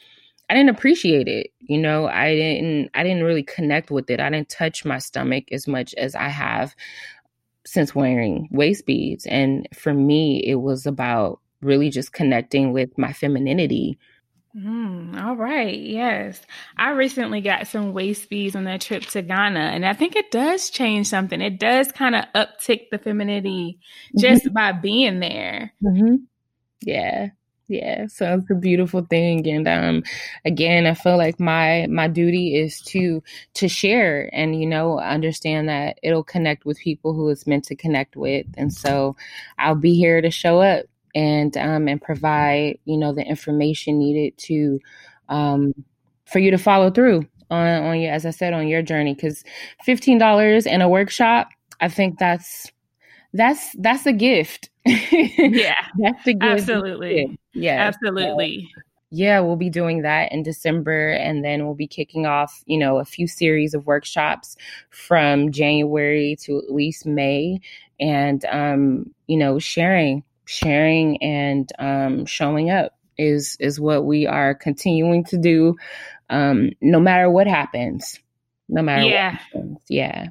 i 0.50 0.54
didn't 0.54 0.70
appreciate 0.70 1.28
it 1.28 1.48
you 1.62 1.80
know? 1.80 2.06
I 2.08 2.36
didn't 2.36 2.92
i 2.94 3.02
didn't 3.02 3.24
really 3.24 3.42
connect 3.42 3.90
with 3.90 4.12
it. 4.12 4.20
I 4.20 4.30
didn't 4.30 4.50
touch 4.50 4.86
my 4.86 5.00
stomach 5.00 5.46
as 5.52 5.68
much 5.68 5.96
as 5.96 6.14
i 6.14 6.28
have 6.28 6.76
since 7.66 7.96
wearing 7.96 8.48
waist 8.52 8.86
beads. 8.86 9.26
And 9.26 9.68
for 9.74 9.94
me 9.94 10.44
it 10.46 10.56
was 10.56 10.86
about 10.86 11.40
really 11.62 11.90
just 11.90 12.14
connecting 12.14 12.74
with 12.74 12.96
my 12.98 13.12
femininity 13.14 13.98
Mm, 14.56 15.22
all 15.22 15.36
right. 15.36 15.78
Yes. 15.78 16.42
I 16.78 16.92
recently 16.92 17.42
got 17.42 17.68
some 17.68 17.94
waist 17.94 18.30
beads 18.30 18.56
on 18.56 18.64
that 18.66 18.82
trip 18.82 19.04
to 19.08 19.22
Ghana, 19.22 19.60
and 19.60 19.86
I 19.86 19.94
think 19.94 20.16
it 20.16 20.32
does 20.32 20.70
change 20.70 21.08
something. 21.08 21.42
It 21.42 21.60
does 21.60 21.92
kind 21.92 22.16
of 22.16 22.26
uptick 22.34 22.90
the 22.90 22.98
femininity 22.98 23.80
just 24.18 24.46
mm-hmm. 24.46 24.54
by 24.54 24.72
being 24.72 25.20
there. 25.20 25.74
Mm-hmm. 25.84 26.16
Yeah. 26.82 27.30
Yeah, 27.68 28.06
so 28.06 28.36
it's 28.36 28.52
a 28.52 28.54
beautiful 28.54 29.02
thing, 29.02 29.48
and 29.48 29.68
um, 29.68 30.04
again, 30.46 30.86
I 30.86 30.94
feel 30.94 31.18
like 31.18 31.40
my 31.40 31.88
my 31.90 32.08
duty 32.08 32.56
is 32.56 32.80
to 32.82 33.24
to 33.56 33.68
share, 33.68 34.30
and 34.32 34.60
you 34.60 34.68
know, 34.68 35.00
understand 35.00 35.68
that 35.70 35.98
it'll 36.04 36.24
connect 36.24 36.64
with 36.64 36.78
people 36.78 37.16
who 37.16 37.28
it's 37.30 37.48
meant 37.48 37.64
to 37.66 37.76
connect 37.76 38.16
with, 38.16 38.46
and 38.56 38.72
so 38.72 39.16
I'll 39.58 39.74
be 39.74 39.96
here 39.96 40.22
to 40.22 40.30
show 40.30 40.62
up 40.62 40.86
and 41.16 41.58
um, 41.58 41.88
and 41.88 42.02
provide 42.02 42.78
you 42.86 42.98
know 42.98 43.14
the 43.14 43.24
information 43.24 43.98
needed 43.98 44.38
to 44.38 44.80
um, 45.30 45.74
for 46.26 46.38
you 46.40 46.52
to 46.52 46.58
follow 46.58 46.92
through 46.92 47.26
on 47.50 47.84
on 47.84 48.00
your 48.00 48.14
as 48.14 48.26
I 48.26 48.30
said 48.30 48.54
on 48.54 48.68
your 48.68 48.84
journey. 48.84 49.16
Because 49.16 49.44
fifteen 49.84 50.20
dollars 50.20 50.68
in 50.68 50.82
a 50.82 50.90
workshop 50.90 51.50
I 51.80 51.90
think 51.90 52.20
that's 52.20 52.72
that's 53.34 53.76
that's 53.80 54.06
a 54.06 54.14
gift. 54.14 54.70
Yeah. 54.86 55.76
That's 55.98 56.28
a 56.28 56.34
gift. 56.34 56.44
Absolutely. 56.44 57.40
yeah 57.54 57.88
absolutely. 57.88 58.70
Yeah, 59.12 59.40
we'll 59.40 59.56
be 59.56 59.70
doing 59.70 60.02
that 60.02 60.32
in 60.32 60.44
December. 60.44 61.12
And 61.12 61.44
then 61.44 61.66
we'll 61.66 61.76
be 61.76 61.88
kicking 61.88 62.26
off, 62.26 62.64
you 62.66 62.78
know, 62.78 62.98
a 62.98 63.06
few 63.06 63.28
series 63.28 63.74
of 63.74 63.88
workshops 63.88 64.58
from 64.90 65.52
January 65.52 66.36
to 66.42 66.58
at 66.58 66.74
least 66.74 67.06
May. 67.06 67.62
And, 68.00 68.44
um, 68.46 69.14
you 69.28 69.38
know, 69.38 69.58
sharing 69.58 70.24
sharing 70.46 71.22
and 71.22 71.70
um, 71.80 72.26
showing 72.26 72.70
up 72.70 72.94
is 73.18 73.56
is 73.60 73.80
what 73.80 74.06
we 74.06 74.28
are 74.28 74.54
continuing 74.54 75.24
to 75.24 75.38
do 75.38 75.76
um, 76.30 76.72
no 76.82 77.00
matter 77.00 77.30
what 77.30 77.48
happens 77.48 78.20
no 78.70 78.82
matter 78.82 79.04
yeah. 79.04 79.32
what 79.32 79.40
happens. 79.40 79.80
Yeah. 79.90 80.28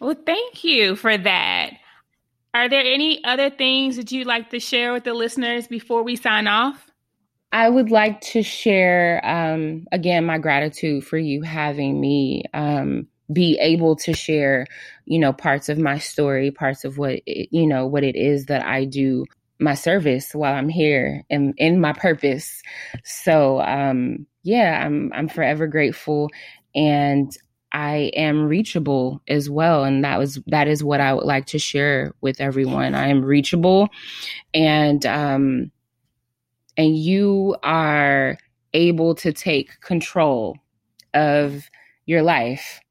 Well 0.00 0.16
thank 0.26 0.64
you 0.64 0.96
for 0.96 1.16
that. 1.16 1.70
Are 2.54 2.68
there 2.68 2.84
any 2.84 3.24
other 3.24 3.50
things 3.50 3.96
that 3.96 4.12
you'd 4.12 4.26
like 4.26 4.50
to 4.50 4.60
share 4.60 4.92
with 4.92 5.04
the 5.04 5.14
listeners 5.14 5.66
before 5.66 6.02
we 6.02 6.16
sign 6.16 6.46
off? 6.46 6.86
I 7.50 7.68
would 7.68 7.90
like 7.90 8.20
to 8.32 8.42
share 8.42 9.24
um, 9.24 9.86
again 9.92 10.24
my 10.24 10.38
gratitude 10.38 11.04
for 11.04 11.18
you 11.18 11.42
having 11.42 12.00
me 12.00 12.44
um, 12.54 13.08
be 13.32 13.58
able 13.60 13.96
to 13.96 14.12
share, 14.12 14.66
you 15.04 15.18
know, 15.18 15.32
parts 15.32 15.68
of 15.68 15.78
my 15.78 15.98
story, 15.98 16.50
parts 16.50 16.84
of 16.84 16.98
what 16.98 17.20
it, 17.26 17.48
you 17.50 17.66
know 17.66 17.86
what 17.86 18.04
it 18.04 18.16
is 18.16 18.46
that 18.46 18.64
I 18.64 18.84
do 18.84 19.24
my 19.62 19.74
service 19.74 20.34
while 20.34 20.54
I'm 20.54 20.68
here 20.68 21.22
and 21.30 21.54
in 21.56 21.80
my 21.80 21.92
purpose. 21.92 22.62
So 23.04 23.60
um 23.60 24.26
yeah, 24.42 24.84
I'm 24.84 25.12
I'm 25.14 25.28
forever 25.28 25.66
grateful 25.66 26.30
and 26.74 27.36
I 27.72 28.10
am 28.14 28.44
reachable 28.44 29.22
as 29.28 29.48
well 29.48 29.84
and 29.84 30.04
that 30.04 30.18
was 30.18 30.40
that 30.48 30.68
is 30.68 30.84
what 30.84 31.00
I 31.00 31.14
would 31.14 31.24
like 31.24 31.46
to 31.46 31.58
share 31.58 32.12
with 32.20 32.40
everyone. 32.40 32.94
I 32.94 33.08
am 33.08 33.24
reachable 33.24 33.88
and 34.52 35.04
um 35.06 35.70
and 36.76 36.96
you 36.96 37.56
are 37.62 38.38
able 38.74 39.14
to 39.16 39.32
take 39.32 39.80
control 39.80 40.56
of 41.14 41.68
your 42.06 42.22
life 42.22 42.81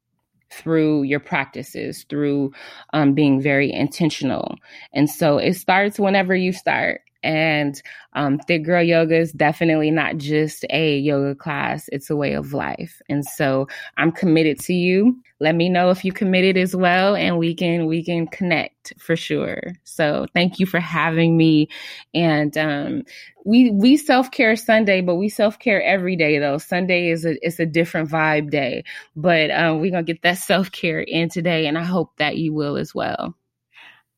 through 0.52 1.02
your 1.04 1.20
practices, 1.20 2.04
through 2.08 2.52
um, 2.92 3.14
being 3.14 3.40
very 3.40 3.72
intentional. 3.72 4.56
And 4.92 5.08
so 5.08 5.38
it 5.38 5.54
starts 5.54 5.98
whenever 5.98 6.34
you 6.34 6.52
start. 6.52 7.02
And 7.22 7.80
um, 8.14 8.38
Thick 8.38 8.64
Girl 8.64 8.82
Yoga 8.82 9.16
is 9.16 9.32
definitely 9.32 9.90
not 9.90 10.18
just 10.18 10.64
a 10.70 10.98
yoga 10.98 11.34
class, 11.34 11.88
it's 11.92 12.10
a 12.10 12.16
way 12.16 12.34
of 12.34 12.52
life. 12.52 13.00
And 13.08 13.24
so 13.24 13.68
I'm 13.96 14.12
committed 14.12 14.58
to 14.60 14.74
you. 14.74 15.16
Let 15.40 15.54
me 15.54 15.68
know 15.68 15.90
if 15.90 16.04
you 16.04 16.12
committed 16.12 16.56
as 16.56 16.76
well 16.76 17.16
and 17.16 17.38
we 17.38 17.54
can 17.54 17.86
we 17.86 18.04
can 18.04 18.26
connect 18.28 18.92
for 18.98 19.16
sure. 19.16 19.72
So 19.84 20.26
thank 20.34 20.60
you 20.60 20.66
for 20.66 20.78
having 20.78 21.36
me. 21.36 21.68
And 22.14 22.56
um, 22.56 23.02
we 23.44 23.70
we 23.70 23.96
self-care 23.96 24.54
Sunday, 24.56 25.00
but 25.00 25.16
we 25.16 25.28
self-care 25.28 25.82
every 25.82 26.16
day 26.16 26.38
though. 26.38 26.58
Sunday 26.58 27.10
is 27.10 27.24
a 27.24 27.44
it's 27.44 27.58
a 27.58 27.66
different 27.66 28.08
vibe 28.08 28.50
day. 28.50 28.84
But 29.16 29.50
um, 29.50 29.80
we're 29.80 29.90
gonna 29.90 30.04
get 30.04 30.22
that 30.22 30.38
self-care 30.38 31.00
in 31.00 31.28
today 31.28 31.66
and 31.66 31.78
I 31.78 31.84
hope 31.84 32.16
that 32.18 32.36
you 32.36 32.52
will 32.52 32.76
as 32.76 32.94
well. 32.94 33.34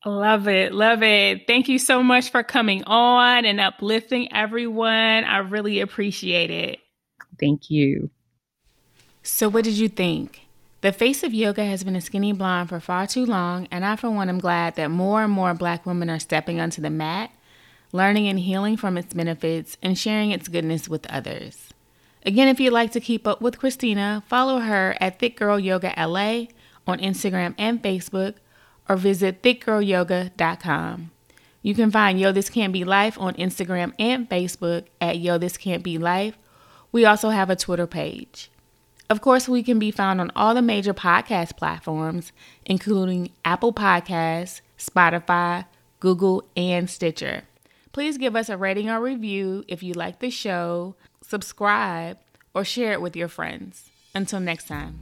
Love 0.05 0.47
it. 0.47 0.71
Love 0.71 1.01
it. 1.01 1.47
Thank 1.47 1.67
you 1.67 1.79
so 1.79 2.03
much 2.03 2.29
for 2.29 2.43
coming 2.43 2.83
on 2.83 3.43
and 3.43 3.59
uplifting 3.59 4.31
everyone. 4.31 5.23
I 5.23 5.39
really 5.39 5.79
appreciate 5.79 6.51
it. 6.51 6.79
Thank 7.39 7.71
you. 7.71 8.11
So, 9.23 9.49
what 9.49 9.63
did 9.63 9.73
you 9.73 9.89
think? 9.89 10.41
The 10.81 10.91
face 10.91 11.23
of 11.23 11.33
yoga 11.33 11.65
has 11.65 11.83
been 11.83 11.95
a 11.95 12.01
skinny 12.01 12.31
blonde 12.31 12.69
for 12.69 12.79
far 12.79 13.07
too 13.07 13.25
long, 13.25 13.67
and 13.71 13.83
I, 13.83 13.95
for 13.95 14.11
one, 14.11 14.29
am 14.29 14.37
glad 14.37 14.75
that 14.75 14.91
more 14.91 15.23
and 15.23 15.33
more 15.33 15.55
black 15.55 15.83
women 15.87 16.11
are 16.11 16.19
stepping 16.19 16.59
onto 16.61 16.79
the 16.79 16.91
mat, 16.91 17.31
learning 17.91 18.27
and 18.27 18.39
healing 18.39 18.77
from 18.77 18.95
its 18.95 19.11
benefits, 19.11 19.77
and 19.81 19.97
sharing 19.97 20.29
its 20.29 20.47
goodness 20.47 20.87
with 20.87 21.07
others. 21.07 21.69
Again, 22.23 22.47
if 22.47 22.59
you'd 22.59 22.71
like 22.73 22.91
to 22.91 22.99
keep 22.99 23.25
up 23.25 23.41
with 23.41 23.57
Christina, 23.57 24.21
follow 24.27 24.59
her 24.59 24.95
at 25.01 25.17
Thick 25.17 25.37
Girl 25.37 25.59
Yoga 25.59 25.91
LA 25.97 26.45
on 26.85 26.99
Instagram 26.99 27.55
and 27.57 27.81
Facebook 27.81 28.35
or 28.87 28.95
visit 28.95 29.41
thickgirlyoga.com. 29.41 31.11
You 31.61 31.73
can 31.73 31.89
find 31.89 32.19
Yo 32.19 32.31
This 32.31 32.49
Can't 32.49 32.73
Be 32.73 32.83
Life 32.83 33.19
on 33.19 33.33
Instagram 33.35 33.93
and 33.97 34.29
Facebook 34.29 34.85
at 35.01 35.17
Yo 35.17 35.37
This 35.37 35.57
Can't 35.57 35.83
Be 35.83 35.97
Life. 35.97 36.37
We 36.91 37.05
also 37.05 37.29
have 37.29 37.49
a 37.49 37.55
Twitter 37.55 37.87
page. 37.87 38.51
Of 39.09 39.21
course, 39.21 39.47
we 39.47 39.63
can 39.63 39.79
be 39.79 39.91
found 39.91 40.21
on 40.21 40.31
all 40.35 40.53
the 40.55 40.61
major 40.61 40.93
podcast 40.93 41.57
platforms, 41.57 42.31
including 42.65 43.31
Apple 43.43 43.73
Podcasts, 43.73 44.61
Spotify, 44.77 45.65
Google, 45.99 46.47
and 46.55 46.89
Stitcher. 46.89 47.43
Please 47.91 48.17
give 48.17 48.35
us 48.35 48.49
a 48.49 48.57
rating 48.57 48.89
or 48.89 49.01
review 49.01 49.63
if 49.67 49.81
you 49.81 49.93
like 49.93 50.19
the 50.19 50.29
show, 50.29 50.95
subscribe, 51.21 52.17
or 52.53 52.63
share 52.63 52.93
it 52.93 53.01
with 53.01 53.15
your 53.15 53.27
friends. 53.27 53.89
Until 54.13 54.39
next 54.39 54.67
time. 54.67 54.99